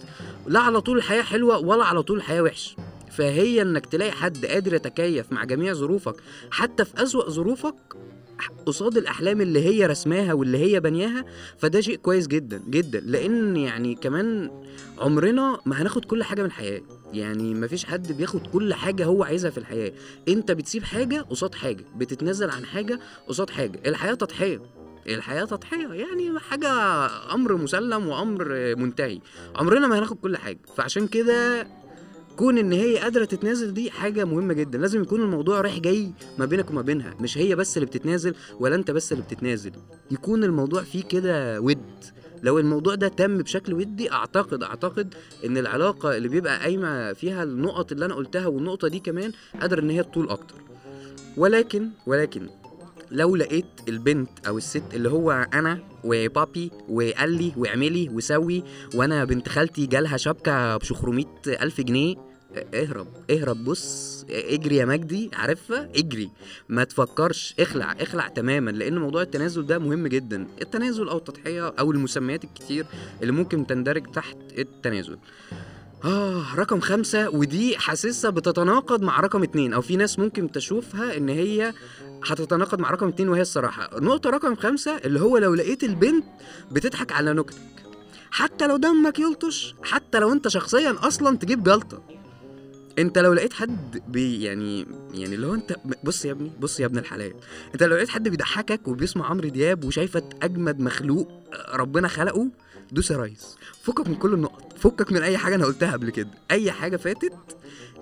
لا 0.46 0.60
على 0.60 0.80
طول 0.80 0.96
الحياة 0.98 1.22
حلوة 1.22 1.58
ولا 1.58 1.84
على 1.84 2.02
طول 2.02 2.16
الحياة 2.16 2.42
وحشة. 2.42 2.76
فهي 3.10 3.62
إنك 3.62 3.86
تلاقي 3.86 4.12
حد 4.12 4.46
قادر 4.46 4.74
يتكيف 4.74 5.32
مع 5.32 5.44
جميع 5.44 5.72
ظروفك 5.72 6.14
حتى 6.50 6.84
في 6.84 7.02
أسوأ 7.02 7.30
ظروفك 7.30 7.74
قصاد 8.66 8.96
الأحلام 8.96 9.40
اللي 9.40 9.64
هي 9.64 9.86
رسماها 9.86 10.32
واللي 10.32 10.58
هي 10.58 10.80
بنياها 10.80 11.24
فده 11.58 11.80
شيء 11.80 11.96
كويس 11.96 12.26
جدا 12.26 12.62
جدا. 12.70 13.00
لأن 13.00 13.56
يعني 13.56 13.94
كمان 13.94 14.50
عمرنا 14.98 15.58
ما 15.66 15.82
هناخد 15.82 16.04
كل 16.04 16.22
حاجة 16.22 16.40
من 16.40 16.46
الحياة. 16.46 16.82
يعني 17.12 17.54
مفيش 17.54 17.84
حد 17.84 18.12
بياخد 18.12 18.46
كل 18.46 18.74
حاجة 18.74 19.04
هو 19.04 19.24
عايزها 19.24 19.50
في 19.50 19.58
الحياة. 19.58 19.92
أنت 20.28 20.52
بتسيب 20.52 20.84
حاجة 20.84 21.20
قصاد 21.20 21.54
حاجة 21.54 21.84
بتتنازل 21.96 22.50
عن 22.50 22.64
حاجة 22.64 23.00
قصاد 23.28 23.50
حاجة. 23.50 23.80
الحياة 23.86 24.14
تضحية. 24.14 24.62
الحياة 25.06 25.44
تضحية. 25.44 25.88
يعني 25.88 26.38
حاجة 26.38 26.68
أمر 27.34 27.56
مسلم 27.56 28.06
وأمر 28.06 28.74
منتهي. 28.76 29.20
عمرنا 29.56 29.86
ما 29.86 29.98
هناخد 29.98 30.16
كل 30.16 30.36
حاجة. 30.36 30.58
فعشان 30.76 31.06
كده 31.06 31.66
كون 32.36 32.58
إن 32.58 32.72
هي 32.72 32.98
قادرة 32.98 33.24
تتنازل 33.24 33.74
دي 33.74 33.90
حاجة 33.90 34.24
مهمة 34.24 34.54
جدا. 34.54 34.78
لازم 34.78 35.02
يكون 35.02 35.20
الموضوع 35.22 35.60
رايح 35.60 35.78
جاي 35.78 36.12
ما 36.38 36.44
بينك 36.44 36.70
وما 36.70 36.82
بينها. 36.82 37.14
مش 37.20 37.38
هي 37.38 37.54
بس 37.56 37.76
اللي 37.76 37.86
بتتنازل 37.86 38.34
ولا 38.60 38.74
أنت 38.74 38.90
بس 38.90 39.12
اللي 39.12 39.24
بتتنازل. 39.24 39.72
يكون 40.10 40.44
الموضوع 40.44 40.82
فيه 40.82 41.02
كده 41.02 41.60
ود. 41.60 41.78
لو 42.42 42.58
الموضوع 42.58 42.94
ده 42.94 43.08
تم 43.08 43.38
بشكل 43.38 43.74
ودي 43.74 44.12
أعتقد 44.12 44.62
أعتقد 44.62 45.14
إن 45.44 45.58
العلاقة 45.58 46.16
اللي 46.16 46.28
بيبقى 46.28 46.58
قايمة 46.60 47.12
فيها 47.12 47.42
النقط 47.42 47.92
اللي 47.92 48.04
أنا 48.04 48.14
قلتها 48.14 48.46
والنقطة 48.46 48.88
دي 48.88 48.98
كمان 48.98 49.32
قادرة 49.60 49.80
إن 49.80 49.90
هي 49.90 50.02
تطول 50.02 50.28
أكتر. 50.30 50.54
ولكن 51.36 51.88
ولكن 52.06 52.46
لو 53.11 53.37
لقيت 53.37 53.66
البنت 53.88 54.30
أو 54.46 54.58
الست 54.58 54.82
اللي 54.94 55.08
هو 55.11 55.49
أنا 55.54 55.78
وبابي 56.04 56.70
وقال 56.88 57.30
لي 57.30 57.52
واعملي 57.56 58.08
وسوي 58.08 58.62
وأنا 58.94 59.25
بنت 59.25 59.49
خالتي 59.49 59.87
جالها 59.87 60.16
شبكة 60.16 60.76
ب 60.76 60.84
600 60.84 61.25
ألف 61.49 61.80
جنيه 61.80 62.16
اهرب 62.75 63.06
اهرب 63.30 63.64
بص 63.64 64.25
اجري 64.30 64.76
يا 64.76 64.84
مجدي 64.84 65.30
عارفها؟ 65.32 65.88
اجري. 65.96 66.30
ما 66.68 66.84
تفكرش 66.84 67.54
اخلع 67.61 67.92
اخلع 68.00 68.28
تماما 68.28 68.70
لأن 68.70 68.99
موضوع 68.99 69.23
التنازل 69.23 69.66
ده 69.66 69.78
مهم 69.78 70.06
جدا. 70.06 70.46
التنازل 70.62 71.08
أو 71.08 71.16
التضحية 71.18 71.68
أو 71.78 71.90
المسميات 71.90 72.44
الكتير 72.44 72.87
اللي 73.23 73.32
ممكن 73.32 73.66
تندرج 73.66 74.06
تحت 74.12 74.37
التنازل. 74.58 75.18
آه 76.04 76.54
رقم 76.54 76.80
خمسة 76.80 77.28
ودي 77.30 77.78
حاسسها 77.78 78.30
بتتناقض 78.30 79.02
مع 79.02 79.20
رقم 79.20 79.42
اتنين. 79.42 79.73
أو 79.73 79.80
في 79.82 79.96
ناس 79.96 80.18
ممكن 80.18 80.52
تشوفها 80.52 81.16
إن 81.16 81.28
هي 81.28 81.75
هتتناقض 82.26 82.80
مع 82.80 82.90
رقم 82.90 83.08
اتنين 83.08 83.28
وهي 83.28 83.40
الصراحة. 83.40 83.90
نقطة 84.00 84.30
رقم 84.30 84.54
خمسة 84.54 84.96
اللي 84.96 85.20
هو 85.20 85.38
لو 85.38 85.54
لقيت 85.54 85.84
البنت 85.84 86.25
بتضحك 86.70 87.12
على 87.12 87.32
نكتك. 87.32 87.58
حتى 88.30 88.66
لو 88.66 88.76
دمك 88.76 89.18
يلطش 89.18 89.75
حتى 89.82 90.18
لو 90.18 90.32
أنت 90.32 90.49
شخصيا 90.49 90.96
أصلا 91.00 91.37
تجيب 91.37 91.62
جلطة. 91.62 92.02
أنت 92.99 93.18
لو 93.18 93.32
لقيت 93.32 93.52
حد 93.52 94.02
بي 94.08 94.42
يعني 94.42 94.87
يعني 95.14 95.34
اللي 95.34 95.46
هو 95.46 95.54
أنت 95.54 95.76
بص 96.04 96.25
يا 96.25 96.32
ابني 96.32 96.52
بص 96.61 96.80
يا 96.80 96.87
ابن 96.87 96.99
الحلال. 96.99 97.34
أنت 97.75 97.82
لو 97.82 97.96
لقيت 97.96 98.08
حد 98.08 98.28
بيضحكك 98.28 98.88
وبيسمع 98.88 99.26
عمرو 99.26 99.49
دياب 99.49 99.84
وشايفك 99.84 100.25
أجمد 100.42 100.80
مخلوق 100.80 101.28
ربنا 101.75 102.08
خلقه 102.08 102.49
دوس 102.92 103.11
يا 103.11 103.16
ريس. 103.16 103.56
فكك 103.82 104.08
من 104.08 104.14
كل 104.14 104.34
النقط. 104.34 104.73
فكك 104.84 105.12
من 105.12 105.22
أي 105.22 105.38
حاجة 105.38 105.54
أنا 105.54 105.64
قلتها 105.64 105.92
قبل 105.92 106.10
كده. 106.10 106.28
أي 106.50 106.72
حاجة 106.72 106.96
فاتت 106.96 107.32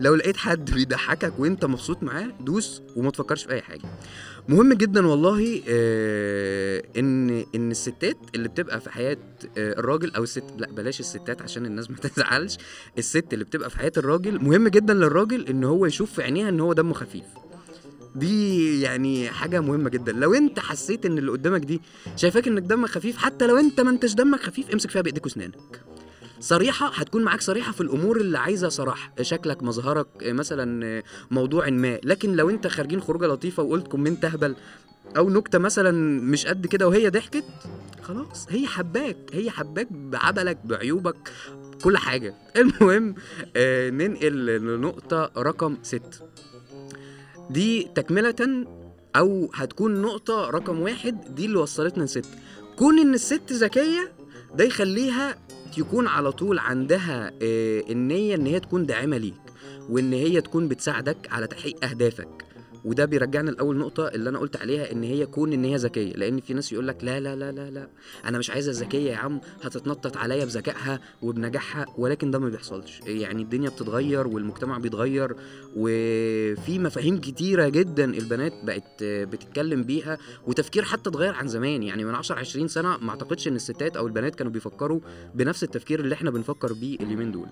لو 0.00 0.14
لقيت 0.14 0.36
حد 0.36 0.70
بيضحكك 0.70 1.32
وأنت 1.38 1.64
مبسوط 1.64 2.02
معاه 2.02 2.28
دوس 2.40 2.82
وما 2.96 3.10
تفكرش 3.10 3.44
في 3.44 3.52
أي 3.52 3.62
حاجة. 3.62 3.80
مهم 4.48 4.72
جدا 4.72 5.06
والله 5.06 5.62
آه 5.68 6.82
إن 6.96 7.44
إن 7.54 7.70
الستات 7.70 8.16
اللي 8.34 8.48
بتبقى 8.48 8.80
في 8.80 8.90
حياة 8.90 9.16
آه 9.58 9.72
الراجل 9.78 10.14
أو 10.14 10.22
الست 10.22 10.44
لا 10.58 10.68
بلاش 10.72 11.00
الستات 11.00 11.42
عشان 11.42 11.66
الناس 11.66 11.90
ما 11.90 11.96
تزعلش. 12.08 12.56
الست 12.98 13.24
اللي 13.32 13.44
بتبقى 13.44 13.70
في 13.70 13.78
حياة 13.78 13.92
الراجل 13.96 14.44
مهم 14.44 14.68
جدا 14.68 14.94
للراجل 14.94 15.46
إن 15.48 15.64
هو 15.64 15.86
يشوف 15.86 16.12
في 16.12 16.22
عينيها 16.22 16.48
إن 16.48 16.60
هو 16.60 16.72
دمه 16.72 16.94
خفيف. 16.94 17.24
دي 18.14 18.80
يعني 18.80 19.30
حاجة 19.30 19.60
مهمة 19.60 19.90
جدا. 19.90 20.12
لو 20.12 20.34
أنت 20.34 20.58
حسيت 20.58 21.06
إن 21.06 21.18
اللي 21.18 21.30
قدامك 21.30 21.60
دي 21.60 21.80
شايفاك 22.16 22.48
إنك 22.48 22.62
دمك 22.62 22.88
خفيف 22.88 23.16
حتى 23.16 23.46
لو 23.46 23.58
أنت 23.58 23.80
ما 23.80 23.90
أنتش 23.90 24.14
دمك 24.14 24.40
خفيف 24.40 24.70
امسك 24.70 24.90
فيها 24.90 25.02
بإيديك 25.02 25.24
وأسنانك. 25.26 25.56
صريحة 26.42 26.90
هتكون 26.94 27.22
معاك 27.22 27.40
صريحة 27.40 27.72
في 27.72 27.80
الأمور 27.80 28.16
اللي 28.20 28.38
عايزة 28.38 28.68
صراحة. 28.68 29.12
شكلك 29.20 29.62
مظهرك 29.62 30.06
مثلا 30.22 31.02
موضوع 31.30 31.70
ما. 31.70 32.00
لكن 32.04 32.36
لو 32.36 32.50
أنت 32.50 32.66
خارجين 32.66 33.00
خروجة 33.00 33.26
لطيفة 33.26 33.62
وقلت 33.62 33.88
comment 33.88 34.24
أهبل 34.24 34.56
أو 35.16 35.30
نكتة 35.30 35.58
مثلا 35.58 35.90
مش 36.22 36.46
قد 36.46 36.66
كده 36.66 36.88
وهي 36.88 37.08
ضحكت 37.08 37.44
خلاص. 38.02 38.46
هي 38.50 38.66
حباك 38.66 39.16
هي 39.32 39.50
حباك 39.50 39.92
بعبلك 39.92 40.58
بعيوبك 40.64 41.32
كل 41.84 41.98
حاجة. 41.98 42.34
المهم 42.56 43.14
آه 43.56 43.90
ننقل 43.90 44.46
لنقطة 44.46 45.30
رقم 45.36 45.76
ست 45.82 46.22
دي 47.50 47.88
تكملة 47.94 48.66
أو 49.16 49.50
هتكون 49.54 50.02
نقطة 50.02 50.50
رقم 50.50 50.80
واحد 50.80 51.34
دي 51.34 51.46
اللي 51.46 51.56
وصلتنا 51.58 52.04
لست 52.04 52.26
كون 52.76 52.98
إن 52.98 53.14
الست 53.14 53.52
ذكية 53.52 54.12
ده 54.54 54.64
يخليها 54.64 55.36
يكون 55.78 56.06
على 56.06 56.32
طول 56.32 56.58
عندها 56.58 57.32
آه، 57.42 57.82
النية 57.90 58.34
إن 58.34 58.46
هي 58.46 58.60
تكون 58.60 58.86
داعمة 58.86 59.16
ليك 59.16 59.40
وإن 59.88 60.12
هي 60.12 60.40
تكون 60.40 60.68
بتساعدك 60.68 61.32
على 61.32 61.46
تحقيق 61.46 61.84
أهدافك. 61.84 62.51
وده 62.84 63.04
بيرجعنا 63.04 63.50
لأول 63.50 63.76
نقطة 63.76 64.08
اللي 64.08 64.30
أنا 64.30 64.38
قلت 64.38 64.56
عليها 64.56 64.92
إن 64.92 65.02
هي 65.02 65.26
كون 65.26 65.52
إن 65.52 65.64
هي 65.64 65.76
ذكية. 65.76 66.12
لأن 66.12 66.40
في 66.40 66.54
ناس 66.54 66.72
يقول 66.72 66.88
لك 66.88 67.04
لا 67.04 67.20
لا 67.20 67.36
لا 67.36 67.52
لا 67.52 67.70
لا. 67.70 67.88
أنا 68.24 68.38
مش 68.38 68.50
عايزة 68.50 68.72
ذكيه 68.72 69.10
يا 69.10 69.16
عم 69.16 69.40
هتتنطط 69.62 70.16
عليا 70.16 70.44
بذكائها 70.44 71.00
وبنجاحها. 71.22 71.86
ولكن 71.98 72.30
ده 72.30 72.38
ما 72.38 72.48
بيحصلش. 72.48 73.00
يعني 73.06 73.42
الدنيا 73.42 73.70
بتتغير 73.70 74.26
والمجتمع 74.26 74.78
بيتغير. 74.78 75.36
وفي 75.76 76.78
مفاهيم 76.78 77.20
كتيرة 77.20 77.68
جدا 77.68 78.04
البنات 78.04 78.52
بقت 78.64 79.02
بتتكلم 79.02 79.82
بيها. 79.82 80.18
وتفكير 80.46 80.82
حتى 80.82 81.10
اتغير 81.10 81.34
عن 81.34 81.48
زمان. 81.48 81.82
يعني 81.82 82.04
من 82.04 82.14
10 82.14 82.36
20 82.38 82.68
سنة 82.68 82.96
ما 82.96 83.10
أعتقدش 83.10 83.48
إن 83.48 83.56
الستات 83.56 83.96
أو 83.96 84.06
البنات 84.06 84.34
كانوا 84.34 84.52
بيفكروا 84.52 85.00
بنفس 85.34 85.62
التفكير 85.64 86.00
اللي 86.00 86.14
إحنا 86.14 86.30
بنفكر 86.30 86.72
بيه 86.72 86.96
اليومين 87.00 87.32
دول. 87.32 87.46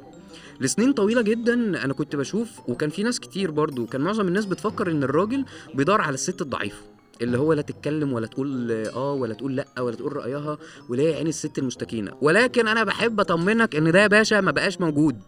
لسنين 0.60 0.92
طويلة 0.92 1.22
جدا 1.22 1.54
أنا 1.84 1.92
كنت 1.92 2.16
بشوف 2.16 2.68
وكان 2.68 2.90
في 2.90 3.02
ناس 3.02 3.20
كتير 3.20 3.50
برضو 3.50 3.87
كان 3.87 4.00
معظم 4.00 4.28
الناس 4.28 4.46
بتفكر 4.46 4.90
إن 4.90 5.02
الراجل 5.02 5.19
بيدور 5.74 6.00
على 6.00 6.14
الست 6.14 6.42
الضعيفة 6.42 6.76
اللي 7.22 7.38
هو 7.38 7.52
لا 7.52 7.62
تتكلم 7.62 8.12
ولا 8.12 8.26
تقول 8.26 8.72
آه 8.72 9.12
ولا 9.12 9.34
تقول 9.34 9.56
لأ 9.56 9.80
ولا 9.80 9.96
تقول 9.96 10.16
رأيها 10.16 10.58
ولا 10.88 11.02
عين 11.02 11.26
الست 11.26 11.58
المستكينة. 11.58 12.12
ولكن 12.20 12.68
أنا 12.68 12.84
بحب 12.84 13.20
أطمنك 13.20 13.76
إن 13.76 13.92
ده 13.92 14.02
يا 14.02 14.06
باشا 14.06 14.40
ما 14.40 14.50
بقاش 14.50 14.80
موجود. 14.80 15.18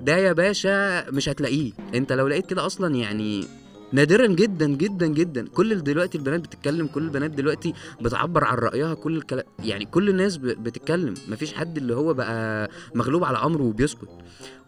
ده 0.00 0.16
يا 0.16 0.32
باشا 0.32 1.10
مش 1.10 1.28
هتلاقيه. 1.28 1.72
أنت 1.94 2.12
لو 2.12 2.28
لقيت 2.28 2.46
كده 2.46 2.66
أصلا 2.66 2.94
يعني 2.94 3.44
نادرا 3.92 4.26
جدا 4.26 4.66
جدا 4.66 5.06
جدا. 5.06 5.48
كل 5.48 5.82
دلوقتي 5.82 6.18
البنات 6.18 6.40
بتتكلم 6.40 6.86
كل 6.86 7.02
البنات 7.02 7.30
دلوقتي 7.30 7.74
بتعبر 8.00 8.44
عن 8.44 8.56
رأيها 8.58 8.94
كل 8.94 9.16
الكلام 9.16 9.44
يعني 9.58 9.84
كل 9.84 10.08
الناس 10.08 10.36
بتتكلم. 10.36 11.14
مفيش 11.28 11.54
حد 11.54 11.76
اللي 11.76 11.94
هو 11.94 12.14
بقى 12.14 12.70
مغلوب 12.94 13.24
على 13.24 13.38
أمره 13.38 13.62
وبيسكت. 13.62 14.08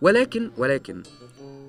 ولكن 0.02 0.50
ولكن 0.58 1.02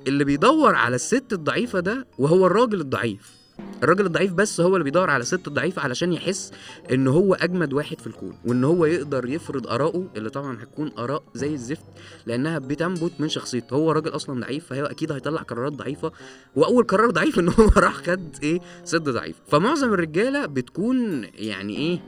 اللي 0.08 0.24
بيدور 0.24 0.76
على 0.76 0.96
الست 0.96 1.34
الضعيفة 1.34 1.80
ده 1.80 2.08
وهو 2.18 2.48
الراجل 2.48 2.82
الضعيف. 2.82 3.38
الراجل 3.84 4.06
الضعيف 4.06 4.34
بس 4.34 4.62
هو 4.62 4.76
اللي 4.76 4.84
بيدور 4.84 5.10
على 5.10 5.22
الست 5.22 5.48
الضعيفة 5.48 5.82
علشان 5.82 6.14
يحس 6.14 6.52
إن 6.92 7.08
هو 7.08 7.34
أجمد 7.34 7.74
واحد 7.74 8.02
في 8.02 8.08
الكون 8.08 8.38
وإن 8.46 8.64
هو 8.64 8.86
يقدر 8.86 9.30
يفرض 9.30 9.68
اراءه 9.68 10.08
اللي 10.16 10.30
طبعا 10.30 10.58
هتكون 10.64 10.92
آراء 10.98 11.24
زي 11.36 11.54
الزفت 11.54 11.84
لأنها 12.26 12.60
بتنبت 12.60 13.12
من 13.20 13.30
شخصيته. 13.30 13.74
هو 13.74 13.92
راجل 13.92 14.16
أصلا 14.16 14.42
ضعيف 14.42 14.66
فهو 14.66 14.86
أكيد 14.86 15.12
هيطلع 15.12 15.42
قرارات 15.42 15.74
ضعيفة. 15.74 16.12
وأول 16.56 16.84
قرار 16.84 17.12
ضعيف 17.12 17.40
إن 17.40 17.50
هو 17.50 17.70
راح 17.78 17.94
خد 17.94 18.36
إيه؟ 18.44 18.60
ست 18.86 18.96
ضعيف 18.96 19.36
فمعظم 19.48 19.94
الرجالة 19.94 20.46
بتكون 20.46 21.24
يعني 21.36 21.78
إيه؟ 21.78 22.00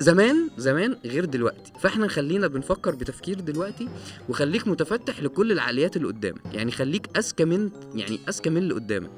زمان 0.00 0.50
زمان 0.56 0.96
غير 1.04 1.24
دلوقتي. 1.24 1.72
فاحنا 1.80 2.08
خلينا 2.08 2.46
بنفكر 2.46 2.94
بتفكير 2.94 3.40
دلوقتي 3.40 3.88
وخليك 4.28 4.68
متفتح 4.68 5.22
لكل 5.22 5.52
العقليات 5.52 5.96
اللي 5.96 6.08
قدامك. 6.08 6.40
يعني 6.52 6.70
خليك 6.72 7.16
أذكى 7.16 7.44
من 7.44 7.70
يعني 7.94 8.20
أذكى 8.28 8.50
من 8.50 8.56
اللي 8.56 8.74
قدامك. 8.74 9.10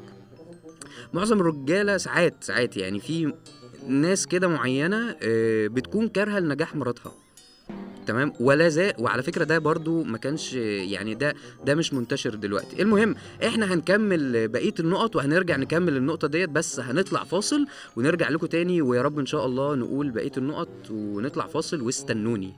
معظم 1.13 1.41
الرجالة 1.41 1.97
ساعات 1.97 2.35
ساعات 2.45 2.77
يعني 2.77 3.01
في 3.01 3.33
ناس 3.89 4.27
كده 4.27 4.49
معينة 4.49 5.17
آه، 5.23 5.67
بتكون 5.67 6.09
كارهة 6.09 6.39
لنجاح 6.39 6.77
مراتها. 6.77 7.13
تمام؟ 8.09 8.33
ولا 8.41 8.69
زي 8.69 8.93
وعلى 8.99 9.23
فكرة 9.23 9.45
ده 9.45 9.59
برضو 9.59 10.03
ما 10.03 10.19
كانش 10.19 10.55
يعني 10.55 11.15
ده 11.15 11.35
ده 11.65 11.75
مش 11.75 11.93
منتشر 11.95 12.35
دلوقتي. 12.35 12.83
المهم 12.83 13.15
إحنا 13.47 13.75
هنكمل 13.75 14.49
بقية 14.49 14.75
النقط 14.81 15.17
وهنرجع 15.17 15.57
نكمل 15.57 15.97
النقطة 15.97 16.29
ديت 16.29 16.49
بس 16.51 16.81
هنطلع 16.81 17.25
فاصل 17.25 17.67
ونرجع 17.97 18.29
لكم 18.29 18.47
تاني 18.47 18.83
ويا 18.83 19.03
رب 19.03 19.19
إن 19.19 19.27
شاء 19.27 19.47
الله 19.47 19.75
نقول 19.75 20.11
بقية 20.11 20.33
النقط 20.37 20.69
ونطلع 20.91 21.47
فاصل 21.47 21.81
واستنوني. 21.83 22.53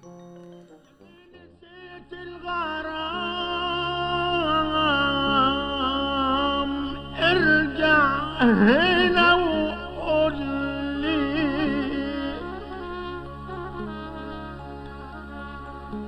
ارجع 7.22 8.20
هنا. 8.42 9.29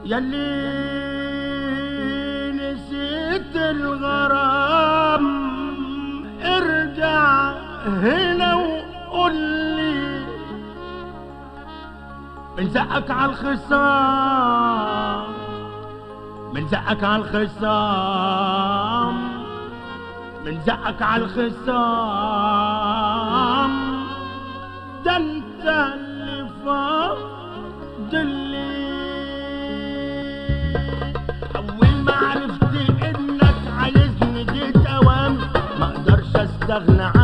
يلي 0.04 0.82
نسيت 2.52 3.56
الغرام 3.56 5.26
ارجع 6.42 7.52
هنا 7.86 8.54
وقول 8.54 9.34
لي. 9.76 10.22
من 12.58 12.68
زقك 12.70 13.10
على 13.10 13.30
الخصام 13.32 14.62
من 16.54 16.68
زقك 16.68 17.04
على 17.04 17.22
الخصام 17.22 18.62
من 20.44 20.60
زقك 20.66 21.02
على 21.02 21.24
الخصام. 21.24 23.12
اقدرش 36.71 37.20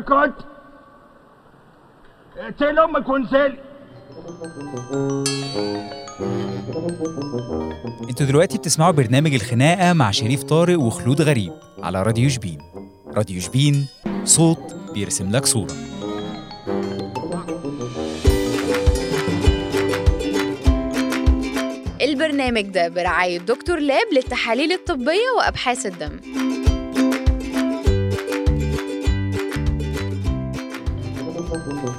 كوت 0.00 0.34
اقتل 2.36 2.78
أمك 2.78 3.08
وانزلي. 3.08 3.58
أنتوا 8.08 8.26
دلوقتي 8.26 8.58
بتسمعوا 8.58 8.92
برنامج 8.92 9.34
الخناقة 9.34 9.92
مع 9.92 10.10
شريف 10.10 10.42
طارق 10.42 10.80
وخلود 10.80 11.22
غريب 11.22 11.52
على 11.82 12.02
راديو 12.02 12.28
شبين. 12.28 12.58
راديو 13.16 13.40
شبين 13.40 13.86
صوت 14.24 14.76
بيرسم 14.94 15.30
لك 15.30 15.46
صورة. 15.46 15.74
البرنامج 22.00 22.62
ده 22.62 22.88
برعاية 22.88 23.38
دكتور 23.38 23.78
لاب 23.78 24.06
للتحاليل 24.12 24.72
الطبية 24.72 25.30
وأبحاث 25.38 25.86
الدم. 25.86 26.20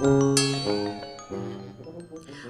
Thank 0.01 0.39
you. 0.39 0.40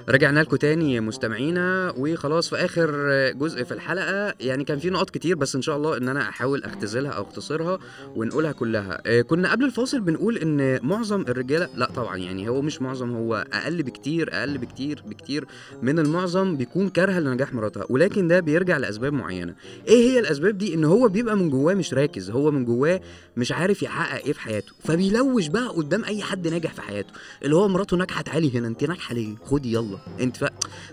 رجعنا 0.08 0.40
لكم 0.40 0.56
تاني 0.56 1.00
مستمعينا 1.00 1.94
وخلاص 1.96 2.48
في 2.48 2.56
آخر 2.56 2.90
جزء 3.38 3.64
في 3.64 3.72
الحلقة. 3.74 4.34
يعني 4.40 4.64
كان 4.64 4.78
في 4.78 4.90
نقط 4.90 5.10
كتير 5.10 5.36
بس 5.36 5.56
إن 5.56 5.62
شاء 5.62 5.76
الله 5.76 5.96
إن 5.96 6.08
أنا 6.08 6.20
أحاول 6.28 6.64
أختزلها 6.64 7.10
أو 7.10 7.22
أختصرها 7.22 7.78
ونقولها 8.16 8.52
كلها. 8.52 9.00
آه، 9.06 9.20
كنا 9.22 9.50
قبل 9.52 9.64
الفاصل 9.64 10.00
بنقول 10.00 10.36
إن 10.38 10.78
معظم 10.86 11.20
الرجالة 11.20 11.68
لا 11.76 11.90
طبعا 11.96 12.16
يعني 12.16 12.48
هو 12.48 12.62
مش 12.62 12.82
معظم 12.82 13.10
هو 13.16 13.44
أقل 13.52 13.82
بكتير 13.82 14.28
أقل 14.32 14.58
بكتير 14.58 15.02
بكتير 15.06 15.44
من 15.82 15.98
المعظم 15.98 16.56
بيكون 16.56 16.88
كارهة 16.88 17.20
لنجاح 17.20 17.54
مراتها 17.54 17.84
ولكن 17.90 18.28
ده 18.28 18.40
بيرجع 18.40 18.76
لأسباب 18.76 19.12
معينة. 19.12 19.54
إيه 19.88 20.10
هي 20.10 20.18
الأسباب 20.18 20.58
دي؟ 20.58 20.74
إن 20.74 20.84
هو 20.84 21.08
بيبقى 21.08 21.36
من 21.36 21.50
جواه 21.50 21.74
مش 21.74 21.94
راكز 21.94 22.30
هو 22.30 22.50
من 22.50 22.64
جواه 22.64 23.00
مش 23.36 23.52
عارف 23.52 23.82
يحقق 23.82 24.24
إيه 24.24 24.32
في 24.32 24.40
حياته 24.40 24.72
فبيلوش 24.84 25.46
بقى 25.46 25.68
قدام 25.68 26.04
أي 26.04 26.22
حد 26.22 26.48
ناجح 26.48 26.72
في 26.74 26.82
حياته 26.82 27.10
اللي 27.44 27.56
هو 27.56 27.68
مراته 27.68 27.96
ناجحة 27.96 28.22
تعالي 28.22 28.58
هنا 28.58 28.68
انت 28.68 28.84
ناجحة 28.84 29.14
ليه؟ 29.14 29.34
خدي 29.44 29.72
يلا. 29.72 29.91
انت 30.20 30.36
ف... 30.36 30.44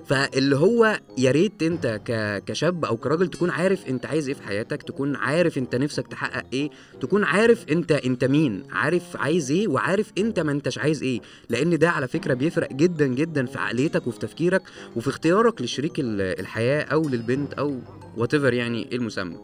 فاللي 0.06 0.56
هو 0.56 1.00
يا 1.18 1.32
ريت 1.32 1.64
انت 1.64 2.02
ك... 2.06 2.44
كشاب 2.46 2.86
أو 2.86 2.98
كراجل 2.98 3.28
تكون 3.28 3.50
عارف 3.50 3.88
انت 3.90 4.06
عايز 4.06 4.28
إيه 4.28 4.36
في 4.36 4.44
حياتك 4.44 4.84
تكون 4.84 5.16
عارف 5.16 5.58
انت 5.58 5.76
نفسك 5.76 6.08
تحقق 6.08 6.44
إيه 6.54 6.70
تكون 7.02 7.24
عارف 7.24 7.66
انت 7.72 7.92
انت 7.92 8.26
مين 8.26 8.64
عارف 8.72 9.18
عايز 9.18 9.52
إيه 9.52 9.68
وعارف 9.68 10.12
انت 10.18 10.40
ما 10.40 10.52
انتش 10.52 10.78
عايز 10.78 11.04
إيه. 11.04 11.22
لأن 11.50 11.78
ده 11.78 11.90
على 11.90 12.08
فكرة 12.08 12.34
بيفرق 12.34 12.74
جدا 12.74 13.08
جدا 13.08 13.46
في 13.46 13.58
عقليتك 13.60 14.08
وفي 14.08 14.20
تفكيرك 14.20 14.62
وفي 14.96 15.08
اختيارك 15.08 15.62
لشريك 15.62 16.00
ال- 16.00 16.40
الحياة 16.40 16.82
أو 16.84 17.10
للبنت 17.10 17.54
أو 17.54 17.80
وات 18.18 18.34
يعني 18.34 18.88
إيه 18.92 18.98
المسمى. 18.98 19.38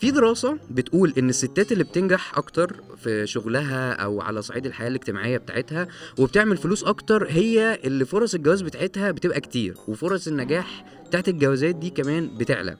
في 0.00 0.10
دراسة 0.10 0.58
بتقول 0.70 1.14
إن 1.18 1.28
الستات 1.28 1.72
اللي 1.72 1.84
بتنجح 1.84 2.38
أكتر 2.38 2.76
في 2.96 3.26
شغلها 3.26 3.92
أو 3.92 4.20
على 4.20 4.42
صعيد 4.42 4.66
الحياة 4.66 4.88
الاجتماعية 4.88 5.38
بتاعتها 5.38 5.88
وبتعمل 6.18 6.56
فلوس 6.56 6.84
أكتر 6.84 7.26
هي 7.30 7.78
اللي 7.84 8.04
فرص 8.04 8.34
الجواز 8.34 8.62
بتاعتها 8.62 9.10
بتبقى 9.10 9.40
كتير 9.40 9.74
وفرص 9.88 10.28
النجاح 10.28 10.84
بتاعت 11.06 11.28
الجوازات 11.28 11.74
دي 11.74 11.90
كمان 11.90 12.30
بتعلى. 12.38 12.76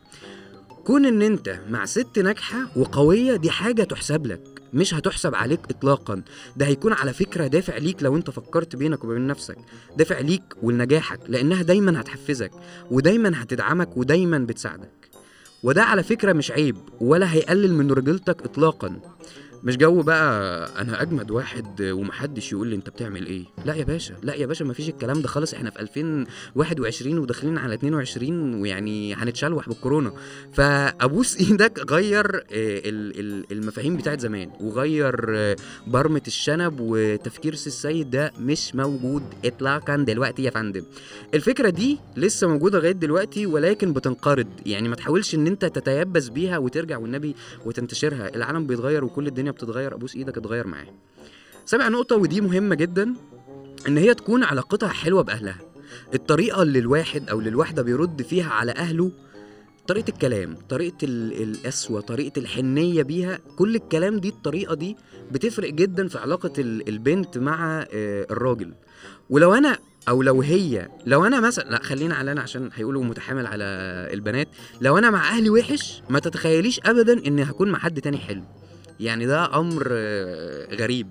كون 0.85 1.07
إن 1.07 1.23
أنت 1.23 1.61
مع 1.71 1.85
ست 1.85 2.19
ناجحة 2.19 2.59
وقوية 2.77 3.37
دي 3.37 3.51
حاجة 3.51 3.83
تحسب 3.83 4.27
لك 4.27 4.41
مش 4.73 4.95
هتحسب 4.95 5.35
عليك 5.35 5.61
إطلاقا. 5.71 6.23
ده 6.57 6.67
هيكون 6.67 6.93
على 6.93 7.13
فكرة 7.13 7.47
دافع 7.47 7.77
ليك 7.77 8.03
لو 8.03 8.17
أنت 8.17 8.31
فكرت 8.31 8.77
بينك 8.77 9.05
وبين 9.05 9.27
نفسك 9.27 9.57
دافع 9.97 10.19
ليك 10.21 10.43
ولنجاحك 10.63 11.21
لأنها 11.29 11.63
دايما 11.63 12.01
هتحفزك 12.01 12.51
ودايما 12.91 13.43
هتدعمك 13.43 13.97
ودايما 13.97 14.39
بتساعدك. 14.39 15.08
وده 15.63 15.83
على 15.83 16.03
فكرة 16.03 16.33
مش 16.33 16.51
عيب 16.51 16.77
ولا 17.01 17.33
هيقلل 17.35 17.75
من 17.75 17.91
رجولتك 17.91 18.43
إطلاقا. 18.43 19.01
مش 19.63 19.77
جو 19.77 20.03
بقى 20.03 20.69
أنا 20.81 21.03
أجمد 21.03 21.31
واحد 21.31 21.83
ومحدش 21.83 22.53
يقول 22.53 22.69
لي 22.69 22.77
أنت 22.77 22.91
بتعمل 22.91 23.27
إيه. 23.27 23.45
لا 23.65 23.75
يا 23.75 23.85
باشا 23.85 24.15
لا 24.23 24.35
يا 24.35 24.47
باشا 24.47 24.65
مفيش 24.65 24.89
الكلام 24.89 25.23
ده 25.23 25.29
خالص. 25.29 25.55
إحنا 25.55 25.71
في 25.71 25.81
2021 25.81 27.19
وداخلين 27.19 27.59
على 27.59 27.75
22 27.75 28.55
ويعني 28.55 29.15
هنتشلوح 29.15 29.69
بالكورونا. 29.69 30.13
فأبوس 30.53 31.37
إيدك 31.37 31.91
غير 31.91 32.37
آه، 32.37 32.43
ال- 32.53 33.21
ال- 33.21 33.45
المفاهيم 33.53 33.97
بتاعت 33.97 34.21
زمان 34.21 34.51
وغير 34.61 35.27
آه، 35.37 35.57
برمة 35.87 36.23
الشنب 36.27 36.77
وتفكير 36.81 37.55
سي 37.55 37.67
السيد 37.67 38.11
ده 38.11 38.33
مش 38.41 38.75
موجود 38.75 39.23
اطلاقا 39.45 39.97
دلوقتي 39.97 40.43
يا 40.43 40.51
فندم. 40.51 40.83
الفكرة 41.35 41.71
دي 41.71 41.99
لسه 42.17 42.47
موجودة 42.49 42.79
لغاية 42.79 42.93
دلوقتي 42.93 43.47
ولكن 43.47 43.93
بتنقرض. 43.93 44.47
يعني 44.67 44.89
ما 44.89 44.97
تحاولش 44.97 45.35
إن 45.35 45.47
أنت 45.47 45.65
تتيبس 45.65 46.29
بيها 46.29 46.59
وترجع 46.59 46.99
والنبي 46.99 47.35
وتنتشرها. 47.65 48.35
العالم 48.37 48.67
بيتغير 48.67 49.05
وكل 49.05 49.27
الدنيا 49.27 49.48
بتتغير 49.51 49.95
أبوس 49.95 50.17
إيدك 50.17 50.39
اتغير 50.39 50.67
معاه. 50.67 50.87
سابع 51.67 51.89
نقطة 51.89 52.17
ودي 52.17 52.41
مهمة 52.41 52.75
جدا 52.75 53.15
إن 53.89 53.97
هي 53.99 54.15
تكون 54.15 54.45
علاقتها 54.45 54.89
حلوة 54.89 55.23
بأهلها. 55.23 55.59
الطريقة 56.15 56.63
اللي 56.63 56.79
الواحد 56.79 57.29
أو 57.31 57.39
اللي 57.39 57.51
الواحدة 57.51 57.83
بيرد 57.83 58.23
فيها 58.23 58.51
على 58.51 58.73
أهله 58.73 59.13
طريقة 59.87 60.09
الكلام 60.11 60.57
طريقة 60.69 60.97
ال- 61.03 61.43
القسوة 61.43 62.01
طريقة 62.01 62.39
الحنية 62.39 63.03
بيها 63.03 63.39
كل 63.57 63.75
الكلام 63.77 64.19
دي 64.19 64.29
الطريقة 64.29 64.75
دي 64.75 64.97
بتفرق 65.33 65.71
جدا 65.71 66.09
في 66.09 66.19
علاقة 66.19 66.53
ال- 66.59 66.89
البنت 66.89 67.39
مع 67.39 67.81
آه، 67.93 68.27
الراجل. 68.31 68.75
ولو 69.31 69.55
أنا 69.55 69.79
أو 70.09 70.23
لو 70.23 70.43
هي 70.43 70.89
لو 71.07 71.27
أنا 71.27 71.41
مثلا 71.41 71.71
لا 71.71 71.83
خلينا 71.83 72.15
على 72.15 72.33
أنا 72.33 72.41
عشان 72.41 72.71
هيقولوا 72.75 73.05
متحامل 73.05 73.47
على 73.47 73.65
البنات. 74.13 74.49
لو 74.81 74.99
أنا 74.99 75.11
مع 75.11 75.29
أهلي 75.29 75.51
وحش 75.51 76.03
ما 76.11 76.19
تتخيليش 76.19 76.81
ابدا 76.85 77.27
إني 77.27 77.43
هكون 77.43 77.71
مع 77.71 77.79
حد 77.79 78.01
تاني 78.01 78.19
حلو. 78.19 78.43
يعني 79.01 79.27
ده 79.27 79.59
أمر 79.59 79.89
آه، 79.91 80.75
غريب. 80.75 81.07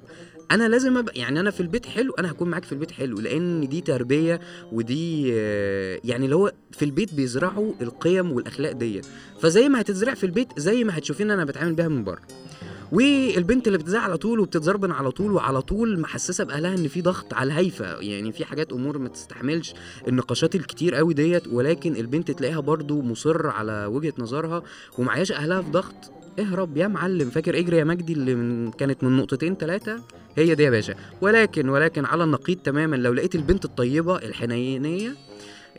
أنا 0.51 0.67
لازم 0.67 0.97
أبقى 0.97 1.19
يعني 1.19 1.39
أنا 1.39 1.51
في 1.51 1.59
البيت 1.59 1.85
حلو 1.85 2.13
أنا 2.19 2.31
هكون 2.31 2.49
معاك 2.49 2.63
في 2.65 2.71
البيت 2.71 2.91
حلو 2.91 3.19
لأن 3.19 3.67
دي 3.69 3.81
تربية 3.81 4.39
ودي 4.71 5.31
آه، 5.33 5.99
يعني 6.03 6.25
اللي 6.25 6.35
هو 6.35 6.51
في 6.71 6.85
البيت 6.85 7.13
بيزرعوا 7.13 7.73
القيم 7.81 8.31
والأخلاق 8.31 8.71
ديت 8.71 9.05
فزي 9.41 9.69
ما 9.69 9.81
هتتزرع 9.81 10.13
في 10.13 10.25
البيت 10.25 10.47
زي 10.59 10.83
ما 10.83 10.97
هتشوفين 10.97 11.31
أنا 11.31 11.45
بتعامل 11.45 11.73
بيها 11.73 11.87
من 11.87 12.03
بره. 12.03 12.21
والبنت 12.91 13.67
اللي 13.67 13.77
بتزعق 13.77 14.01
على 14.03 14.17
طول 14.17 14.39
وبتتزربن 14.39 14.91
على 14.91 15.11
طول 15.11 15.31
وعلى 15.31 15.61
طول 15.61 15.99
محسسة 15.99 16.43
بأهلها 16.43 16.73
إن 16.75 16.87
في 16.87 17.01
ضغط 17.01 17.33
على 17.33 17.47
الهايفة. 17.47 17.85
يعني 17.99 18.31
في 18.31 18.45
حاجات 18.45 18.71
أمور 18.73 18.97
ما 18.97 19.09
تستحملش 19.09 19.73
النقاشات 20.07 20.55
الكتير 20.55 20.95
قوي 20.95 21.13
ديت 21.13 21.47
ولكن 21.47 21.95
البنت 21.95 22.31
تلاقيها 22.31 22.59
برضو 22.59 23.01
مصر 23.01 23.47
على 23.47 23.85
وجهة 23.85 24.13
نظرها 24.17 24.63
ومعياش 24.97 25.31
أهلها 25.31 25.61
في 25.61 25.71
ضغط 25.71 26.11
اهرب 26.39 26.77
يا 26.77 26.87
معلم. 26.87 27.29
فاكر 27.29 27.59
اجري 27.59 27.77
يا 27.77 27.83
مجدي 27.83 28.13
اللي 28.13 28.35
من 28.35 28.71
كانت 28.71 29.03
من 29.03 29.17
نقطتين 29.17 29.55
ثلاثة 29.55 30.03
هي 30.35 30.55
دي 30.55 30.63
يا 30.63 30.69
باشا. 30.69 30.95
ولكن 31.21 31.69
ولكن 31.69 32.05
على 32.05 32.23
النقيض 32.23 32.57
تماما 32.57 32.95
لو 32.95 33.13
لقيت 33.13 33.35
البنت 33.35 33.65
الطيبة 33.65 34.15
الحنينيه 34.17 35.15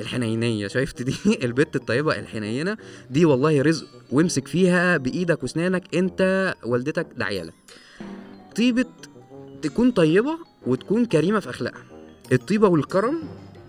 الحنينية 0.00 0.66
شايفت 0.66 1.02
دي؟ 1.02 1.14
البنت 1.46 1.76
الطيبة 1.76 2.18
الحنينة 2.18 2.76
دي 3.10 3.24
والله 3.24 3.62
رزق 3.62 3.86
وامسك 4.12 4.48
فيها 4.48 4.96
بإيدك 4.96 5.42
واسنانك 5.42 5.94
أنت 5.94 6.54
والدتك 6.64 7.06
ده 7.16 7.24
عيالك. 7.24 7.54
طيبة 8.56 8.84
تكون 9.62 9.90
طيبة 9.90 10.38
وتكون 10.66 11.04
كريمة 11.04 11.40
في 11.40 11.50
أخلاقها. 11.50 11.84
الطيبة 12.32 12.68
والكرم 12.68 13.22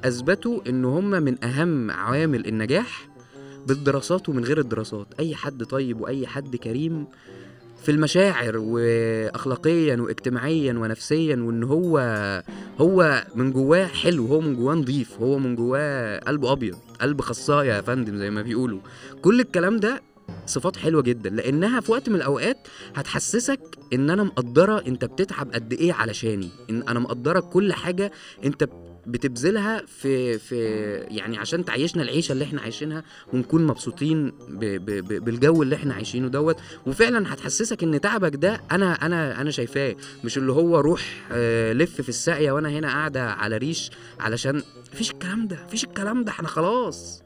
أثبتوا 0.05 0.69
إن 0.69 0.85
هم 0.85 1.09
من 1.09 1.43
أهم 1.43 1.91
عوامل 1.91 2.47
النجاح. 2.47 3.08
بالدراسات 3.69 4.29
ومن 4.29 4.45
غير 4.45 4.59
الدراسات. 4.59 5.07
أي 5.19 5.35
حد 5.35 5.63
طيب 5.63 6.01
وأي 6.01 6.27
حد 6.27 6.55
كريم 6.55 7.07
في 7.83 7.91
المشاعر 7.91 8.57
واخلاقيا 8.57 9.95
واجتماعيا 9.95 10.73
ونفسيا 10.73 11.35
وإن 11.35 11.63
هو 11.63 11.97
هو 12.81 13.23
من 13.35 13.51
جواه 13.51 13.85
حلو 13.85 14.25
هو 14.25 14.41
من 14.41 14.55
جواه 14.55 14.75
نضيف 14.75 15.19
هو 15.21 15.37
من 15.39 15.55
جواه 15.55 16.19
قلبه 16.19 16.51
أبيض 16.51 16.75
قلب 17.01 17.21
خصاية 17.21 17.73
يا 17.73 17.81
فندم 17.81 18.17
زي 18.17 18.29
ما 18.29 18.41
بيقولوا. 18.41 18.79
كل 19.21 19.39
الكلام 19.39 19.77
ده 19.77 20.01
صفات 20.45 20.77
حلوة 20.77 21.01
جدا 21.01 21.29
لأنها 21.29 21.79
في 21.79 21.91
وقت 21.91 22.09
من 22.09 22.15
الأوقات 22.15 22.57
هتحسسك 22.95 23.59
إن 23.93 24.09
أنا 24.09 24.23
مقدرة 24.23 24.83
أنت 24.87 25.05
بتتعب 25.05 25.51
قد 25.51 25.73
إيه 25.73 25.93
علشاني 25.93 26.49
إن 26.69 26.83
أنا 26.87 26.99
مقدرة 26.99 27.39
كل 27.39 27.73
حاجة 27.73 28.11
أنت 28.45 28.69
بتبذلها 29.11 29.81
في 29.87 30.37
في 30.37 30.55
يعني 31.11 31.37
عشان 31.37 31.65
تعيشنا 31.65 32.03
العيشة 32.03 32.31
اللي 32.31 32.43
إحنا 32.43 32.61
عايشينها 32.61 33.03
ونكون 33.33 33.67
مبسوطين 33.67 34.29
ب 34.49 34.59
ب 34.85 35.23
بالجو 35.25 35.63
اللي 35.63 35.75
إحنا 35.75 35.93
عايشينه 35.93 36.27
دوت. 36.27 36.57
وفعلا 36.85 37.33
هتحسسك 37.33 37.83
إن 37.83 38.01
تعبك 38.01 38.35
ده 38.35 38.61
أنا 38.71 38.93
أنا 38.93 39.41
أنا 39.41 39.51
شايفاه 39.51 39.95
مش 40.23 40.37
اللي 40.37 40.51
هو 40.51 40.79
روح 40.79 41.01
آه، 41.31 41.73
لف 41.73 42.01
في 42.01 42.09
الساقية 42.09 42.51
وأنا 42.51 42.69
هنا 42.69 42.87
قاعدة 42.87 43.31
على 43.31 43.57
ريش 43.57 43.91
علشان 44.19 44.63
مفيش 44.93 45.11
الكلام 45.11 45.47
ده 45.47 45.57
مفيش 45.67 45.83
الكلام 45.83 46.23
ده 46.23 46.31
إحنا 46.31 46.47
خلاص. 46.47 47.23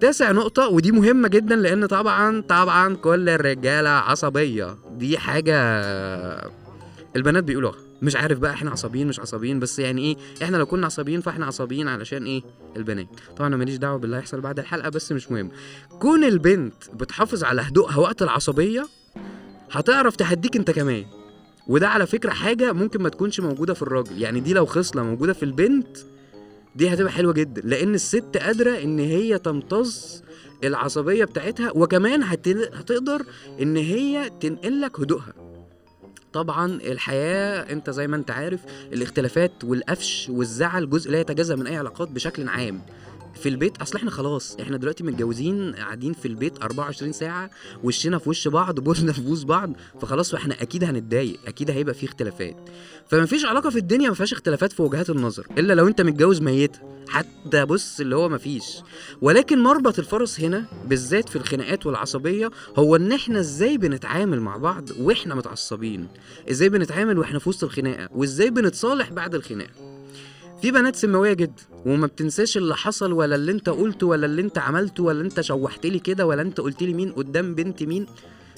تاسع 0.00 0.32
نقطة 0.32 0.68
ودي 0.68 0.92
مهمة 0.92 1.28
جدا 1.28 1.56
لأن 1.56 1.86
طبعا 1.86 2.40
طبعا 2.40 2.94
كل 2.96 3.28
الرجالة 3.28 3.90
عصبية. 3.90 4.76
دي 4.90 5.18
حاجة 5.18 5.54
البنات 7.16 7.44
بيقولوها. 7.44 7.89
مش 8.02 8.16
عارف 8.16 8.38
بقى 8.38 8.50
إحنا 8.52 8.70
عصبيين 8.70 9.06
مش 9.06 9.20
عصبيين 9.20 9.60
بس 9.60 9.78
يعني 9.78 10.02
إيه 10.02 10.16
إحنا 10.42 10.56
لو 10.56 10.66
كنا 10.66 10.86
عصبيين 10.86 11.20
فاحنا 11.20 11.46
عصبيين 11.46 11.88
علشان 11.88 12.24
إيه 12.24 12.42
البنات. 12.76 13.06
طبعا 13.36 13.48
أنا 13.48 13.56
ماليش 13.56 13.76
دعوة 13.76 13.98
باللي 13.98 14.16
هيحصل 14.16 14.40
بعد 14.40 14.58
الحلقة 14.58 14.88
بس 14.88 15.12
مش 15.12 15.30
مهم. 15.30 15.50
كون 15.98 16.24
البنت 16.24 16.74
بتحافظ 16.94 17.44
على 17.44 17.62
هدوءها 17.62 17.96
وقت 17.96 18.22
العصبية 18.22 18.88
هتعرف 19.70 20.16
تهديك 20.16 20.56
انت 20.56 20.70
كمان. 20.70 21.04
وده 21.68 21.88
على 21.88 22.06
فكرة 22.06 22.30
حاجة 22.30 22.72
ممكن 22.72 23.02
ما 23.02 23.08
تكونش 23.08 23.40
موجودة 23.40 23.74
في 23.74 23.82
الراجل. 23.82 24.22
يعني 24.22 24.40
دي 24.40 24.52
لو 24.54 24.66
خصلة 24.66 25.02
موجودة 25.02 25.32
في 25.32 25.42
البنت 25.42 25.98
دي 26.76 26.94
هتبقى 26.94 27.12
حلوة 27.12 27.32
جدا. 27.32 27.62
لأن 27.64 27.94
الست 27.94 28.36
قادرة 28.36 28.82
إن 28.82 28.98
هي 28.98 29.38
تمتص 29.38 30.22
العصبية 30.64 31.24
بتاعتها 31.24 31.70
وكمان 31.74 32.22
هتقدر 32.22 33.22
إن 33.62 33.76
هي 33.76 34.30
تنقل 34.40 34.80
لك 34.80 35.00
هدوءها. 35.00 35.32
طبعا 36.32 36.66
الحياة 36.66 37.72
أنت 37.72 37.90
زي 37.90 38.06
ما 38.06 38.16
أنت 38.16 38.30
عارف 38.30 38.60
الاختلافات 38.92 39.52
والقفش 39.64 40.28
والزعل 40.30 40.90
جزء 40.90 41.10
لا 41.10 41.20
يتجزأ 41.20 41.56
من 41.56 41.66
أي 41.66 41.76
علاقات 41.76 42.08
بشكل 42.08 42.48
عام. 42.48 42.80
في 43.42 43.48
البيت 43.48 43.82
أصل 43.82 43.96
إحنا 43.98 44.10
خلاص 44.10 44.56
إحنا 44.60 44.76
دلوقتي 44.76 45.04
متجوزين 45.04 45.74
قاعدين 45.74 46.12
في 46.12 46.28
البيت 46.28 46.62
24 46.62 47.12
ساعة 47.12 47.50
وشنا 47.84 48.18
في 48.18 48.28
وش 48.30 48.48
بعض 48.48 48.80
بوزنا 48.80 49.12
في 49.12 49.20
بوز 49.20 49.44
بعض 49.44 49.72
فخلاص 50.00 50.34
إحنا 50.34 50.62
أكيد 50.62 50.84
هنتضايق 50.84 51.38
أكيد 51.46 51.70
هيبقى 51.70 51.94
في 51.94 52.06
اختلافات. 52.06 52.56
فما 53.08 53.26
فيش 53.26 53.44
علاقة 53.44 53.70
في 53.70 53.78
الدنيا 53.78 54.08
ما 54.08 54.14
فيهاش 54.14 54.32
اختلافات 54.32 54.72
في 54.72 54.82
وجهات 54.82 55.10
النظر 55.10 55.46
إلا 55.58 55.72
لو 55.72 55.88
أنت 55.88 56.00
متجوز 56.00 56.40
ميته 56.40 56.78
حتى 57.08 57.64
بص 57.64 58.00
اللي 58.00 58.16
هو 58.16 58.28
ما 58.28 58.38
فيش. 58.38 58.64
ولكن 59.22 59.58
مربط 59.62 59.98
الفرس 59.98 60.40
هنا 60.40 60.64
بالذات 60.86 61.28
في 61.28 61.36
الخناقات 61.36 61.86
والعصبية 61.86 62.50
هو 62.76 62.96
إن 62.96 63.12
إحنا 63.12 63.40
إزاي 63.40 63.78
بنتعامل 63.78 64.40
مع 64.40 64.56
بعض 64.56 64.84
وإحنا 65.00 65.34
متعصبين؟ 65.34 66.08
إزاي 66.50 66.68
بنتعامل 66.68 67.18
وإحنا 67.18 67.38
في 67.38 67.48
وسط 67.48 67.64
الخناقة؟ 67.64 68.08
وإزاي 68.14 68.50
بنتصالح 68.50 69.10
بعد 69.10 69.34
الخناقة؟ 69.34 69.99
في 70.62 70.70
بنات 70.70 70.96
سماوية 70.96 71.32
جدا 71.32 71.62
وما 71.86 72.06
بتنساش 72.06 72.56
اللي 72.56 72.76
حصل 72.76 73.12
ولا 73.12 73.34
اللي 73.36 73.52
انت 73.52 73.68
قلته 73.68 74.06
ولا 74.06 74.26
اللي 74.26 74.42
انت 74.42 74.58
عملته 74.58 75.02
ولا 75.02 75.20
انت 75.22 75.40
شوحت 75.40 75.86
لي 75.86 75.98
كده 75.98 76.26
ولا 76.26 76.42
انت 76.42 76.60
قلت 76.60 76.82
لي 76.82 76.94
مين 76.94 77.12
قدام 77.12 77.54
بنت 77.54 77.82
مين. 77.82 78.06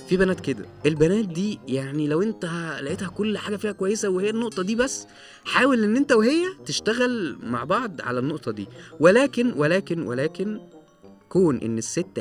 في 0.08 0.16
بنات 0.16 0.40
كده. 0.40 0.66
البنات 0.86 1.24
دي 1.24 1.60
يعني 1.68 2.08
لو 2.08 2.22
انت 2.22 2.44
لقيتها 2.82 3.08
كل 3.08 3.38
حاجة 3.38 3.56
فيها 3.56 3.72
كويسة 3.72 4.08
وهي 4.08 4.30
النقطة 4.30 4.62
دي 4.62 4.76
بس 4.76 5.06
حاول 5.44 5.84
ان 5.84 5.96
انت 5.96 6.12
وهي 6.12 6.44
تشتغل 6.66 7.36
مع 7.42 7.64
بعض 7.64 8.00
على 8.00 8.18
النقطة 8.18 8.52
دي. 8.52 8.66
ولكن 9.00 9.52
ولكن 9.56 10.02
ولكن 10.02 10.60
كون 11.28 11.58
ان 11.58 11.78
الست 11.78 12.20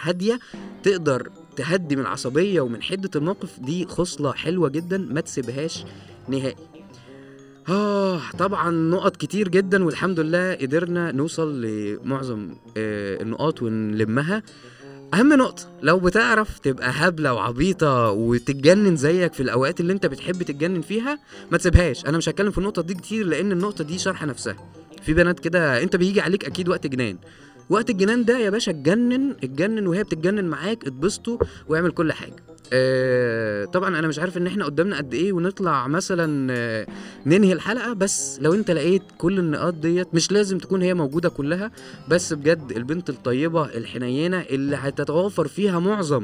هادية 0.00 0.38
تقدر 0.82 1.30
تهدي 1.56 1.96
من 1.96 2.02
العصبية 2.02 2.60
ومن 2.60 2.82
حدة 2.82 3.10
الموقف 3.16 3.60
دي 3.60 3.86
خصلة 3.86 4.32
حلوة 4.32 4.68
جدا 4.68 4.98
ما 4.98 5.20
تسيبهاش 5.20 5.84
نهائي. 6.28 6.56
آه 7.68 8.20
طبعا 8.38 8.70
نقط 8.70 9.16
كتير 9.16 9.48
جدا 9.48 9.84
والحمد 9.84 10.20
لله 10.20 10.54
قدرنا 10.54 11.12
نوصل 11.12 11.62
لمعظم 11.62 12.54
آه 12.76 13.22
النقاط 13.22 13.62
ونلمها. 13.62 14.42
أهم 15.14 15.32
نقطة 15.32 15.62
لو 15.82 15.98
بتعرف 15.98 16.58
تبقى 16.58 16.90
هبلة 16.94 17.34
وعبيطة 17.34 18.10
وتتجنن 18.10 18.96
زيك 18.96 19.32
في 19.32 19.42
الأوقات 19.42 19.80
اللي 19.80 19.92
أنت 19.92 20.06
بتحب 20.06 20.42
تتجنن 20.42 20.80
فيها 20.80 21.18
ما 21.50 21.58
تسيبهاش. 21.58 22.06
أنا 22.06 22.18
مش 22.18 22.28
هتكلم 22.28 22.50
في 22.50 22.58
النقطة 22.58 22.82
دي 22.82 22.94
كتير 22.94 23.26
لأن 23.26 23.52
النقطة 23.52 23.84
دي 23.84 23.98
شرح 23.98 24.24
نفسها. 24.24 24.56
في 25.02 25.14
بنات 25.14 25.40
كده 25.40 25.82
أنت 25.82 25.96
بيجي 25.96 26.20
عليك 26.20 26.44
أكيد 26.44 26.68
وقت 26.68 26.86
جنان. 26.86 27.18
وقت 27.70 27.90
الجنان 27.90 28.24
ده 28.24 28.38
يا 28.38 28.50
باشا 28.50 28.70
اتجنن 28.72 29.30
اتجنن 29.30 29.86
وهي 29.86 30.02
بتتجنن 30.04 30.44
معاك 30.44 30.86
اتبسطوا 30.86 31.38
واعمل 31.68 31.90
كل 31.90 32.12
حاجة. 32.12 32.36
آه 32.72 33.64
طبعا 33.64 33.98
أنا 33.98 34.08
مش 34.08 34.18
عارف 34.18 34.36
إن 34.36 34.46
إحنا 34.46 34.64
قدامنا 34.64 34.96
قد 34.96 35.14
إيه 35.14 35.32
ونطلع 35.32 35.88
مثلا 35.88 36.52
آه 36.52 36.86
ننهي 37.26 37.52
الحلقة 37.52 37.92
بس 37.92 38.38
لو 38.40 38.54
أنت 38.54 38.70
لقيت 38.70 39.02
كل 39.18 39.38
النقاط 39.38 39.74
ديت 39.74 40.08
مش 40.14 40.32
لازم 40.32 40.58
تكون 40.58 40.82
هي 40.82 40.94
موجودة 40.94 41.28
كلها 41.28 41.70
بس 42.08 42.32
بجد 42.32 42.72
البنت 42.76 43.10
الطيبة 43.10 43.64
الحنينة 43.64 44.40
اللي 44.40 44.76
هتتوافر 44.76 45.48
فيها 45.48 45.78
معظم 45.78 46.22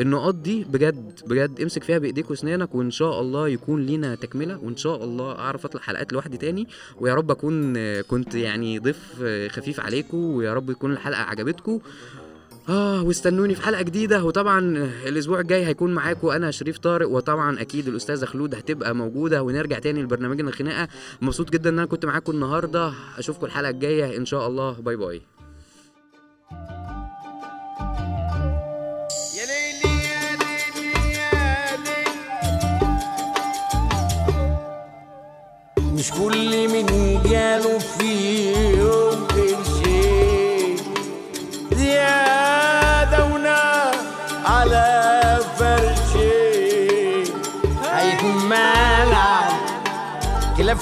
النقاط 0.00 0.34
دي 0.34 0.64
بجد 0.64 1.20
بجد 1.26 1.60
امسك 1.60 1.82
فيها 1.82 1.98
بإيديك 1.98 2.30
وأسنانك 2.30 2.74
وإن 2.74 2.90
شاء 2.90 3.20
الله 3.20 3.48
يكون 3.48 3.86
لينا 3.86 4.14
تكملة 4.14 4.58
وإن 4.62 4.76
شاء 4.76 5.04
الله 5.04 5.32
أعرف 5.32 5.64
أطلع 5.64 5.80
حلقات 5.80 6.12
لوحدي 6.12 6.36
تاني 6.36 6.68
ويا 7.00 7.14
رب 7.14 7.30
أكون 7.30 7.74
آه، 7.76 8.00
كنت 8.00 8.34
يعني 8.34 8.78
ضيف 8.78 8.98
آه، 9.22 9.48
خفيف 9.48 9.80
عليكم 9.80 10.16
ويا 10.16 10.54
رب 10.54 10.70
يكون 10.70 10.92
الحلقة 10.92 11.20
عجبتكم 11.22 11.80
آه 12.68 13.02
واستنوني 13.02 13.54
في 13.54 13.62
حلقة 13.62 13.82
جديدة. 13.82 14.24
وطبعا 14.24 14.58
الأسبوع 15.06 15.40
الجاي 15.40 15.66
هيكون 15.66 15.94
معاكم 15.94 16.28
أنا 16.28 16.50
شريف 16.50 16.78
طارق 16.78 17.08
وطبعا 17.08 17.60
أكيد 17.60 17.88
الأستاذة 17.88 18.24
خلود 18.24 18.54
هتبقى 18.54 18.94
موجودة. 18.94 19.42
ونرجع 19.42 19.78
تاني 19.78 20.02
لبرنامجنا 20.02 20.48
الخناقة. 20.48 20.88
مبسوط 21.22 21.50
جدا 21.50 21.70
إن 21.70 21.78
أنا 21.78 21.86
كنت 21.86 22.06
معاكم 22.06 22.32
النهارده. 22.32 22.92
اشوفكم 23.18 23.46
الحلقة 23.46 23.70
الجاية 23.70 24.16
إن 24.16 24.26
شاء 24.26 24.46
الله. 24.46 24.72
باي 24.72 24.96
باي. 24.96 25.22
مش 35.78 36.10
كل 36.12 36.68
من 36.68 36.86
جاله 37.30 37.78
في 37.78 38.55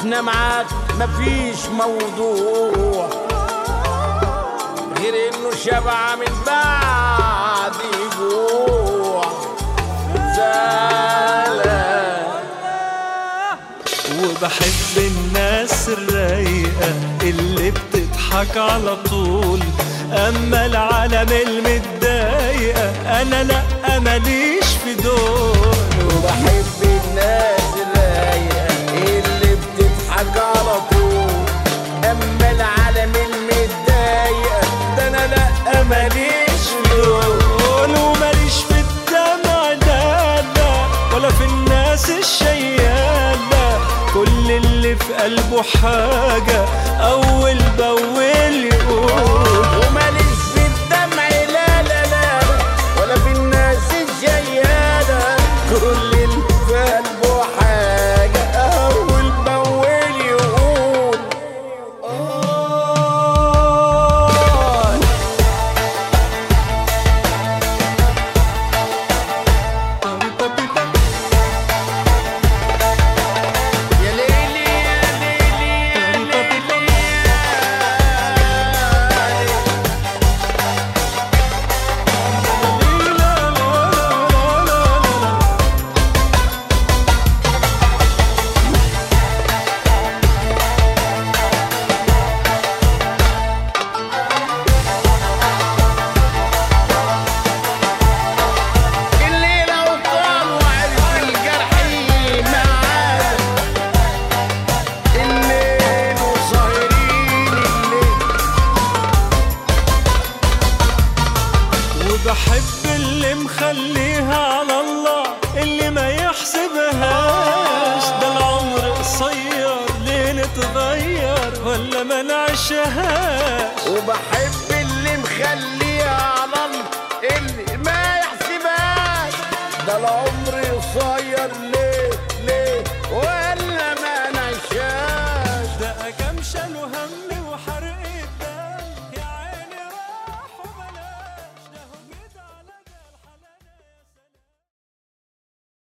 خلافنا 0.05 0.21
معاك 0.21 0.67
مفيش 1.01 1.67
موضوع 1.67 3.09
غير 4.99 5.15
إنه 5.15 5.51
شبع 5.65 6.15
من 6.17 6.33
بعد 6.47 7.73
جوع 8.19 9.25
وبحب 14.23 14.97
الناس 14.99 15.89
الرايقة 15.89 16.93
اللي 17.23 17.71
بتضحك 17.71 18.57
على 18.57 18.97
طول. 19.11 19.61
أما 20.13 20.67
العالم 20.67 21.33
المتضايقة 21.33 22.91
أنا 23.23 23.45
لأ 23.45 23.99
ماليش 23.99 24.65
في 24.85 24.95
دول. 24.95 25.75
وبحب 26.17 26.65
طول 30.39 31.31
اما 32.05 32.51
العالم 32.51 33.13
المتضايقة 33.17 34.61
ده 34.97 35.09
أنا 35.09 35.27
لا 35.27 35.83
ماليش 35.83 36.65
دول 36.91 37.97
وماليش 37.99 38.55
في 38.69 38.81
الدمع 38.81 39.73
لا 39.73 40.87
ولا 41.15 41.29
في 41.29 41.45
الناس 41.45 42.11
الشيالة. 42.11 43.79
كل 44.15 44.51
اللي 44.51 44.97
في 44.97 45.13
قلبه 45.15 45.63
حاجة 45.63 46.65
أول 47.01 47.59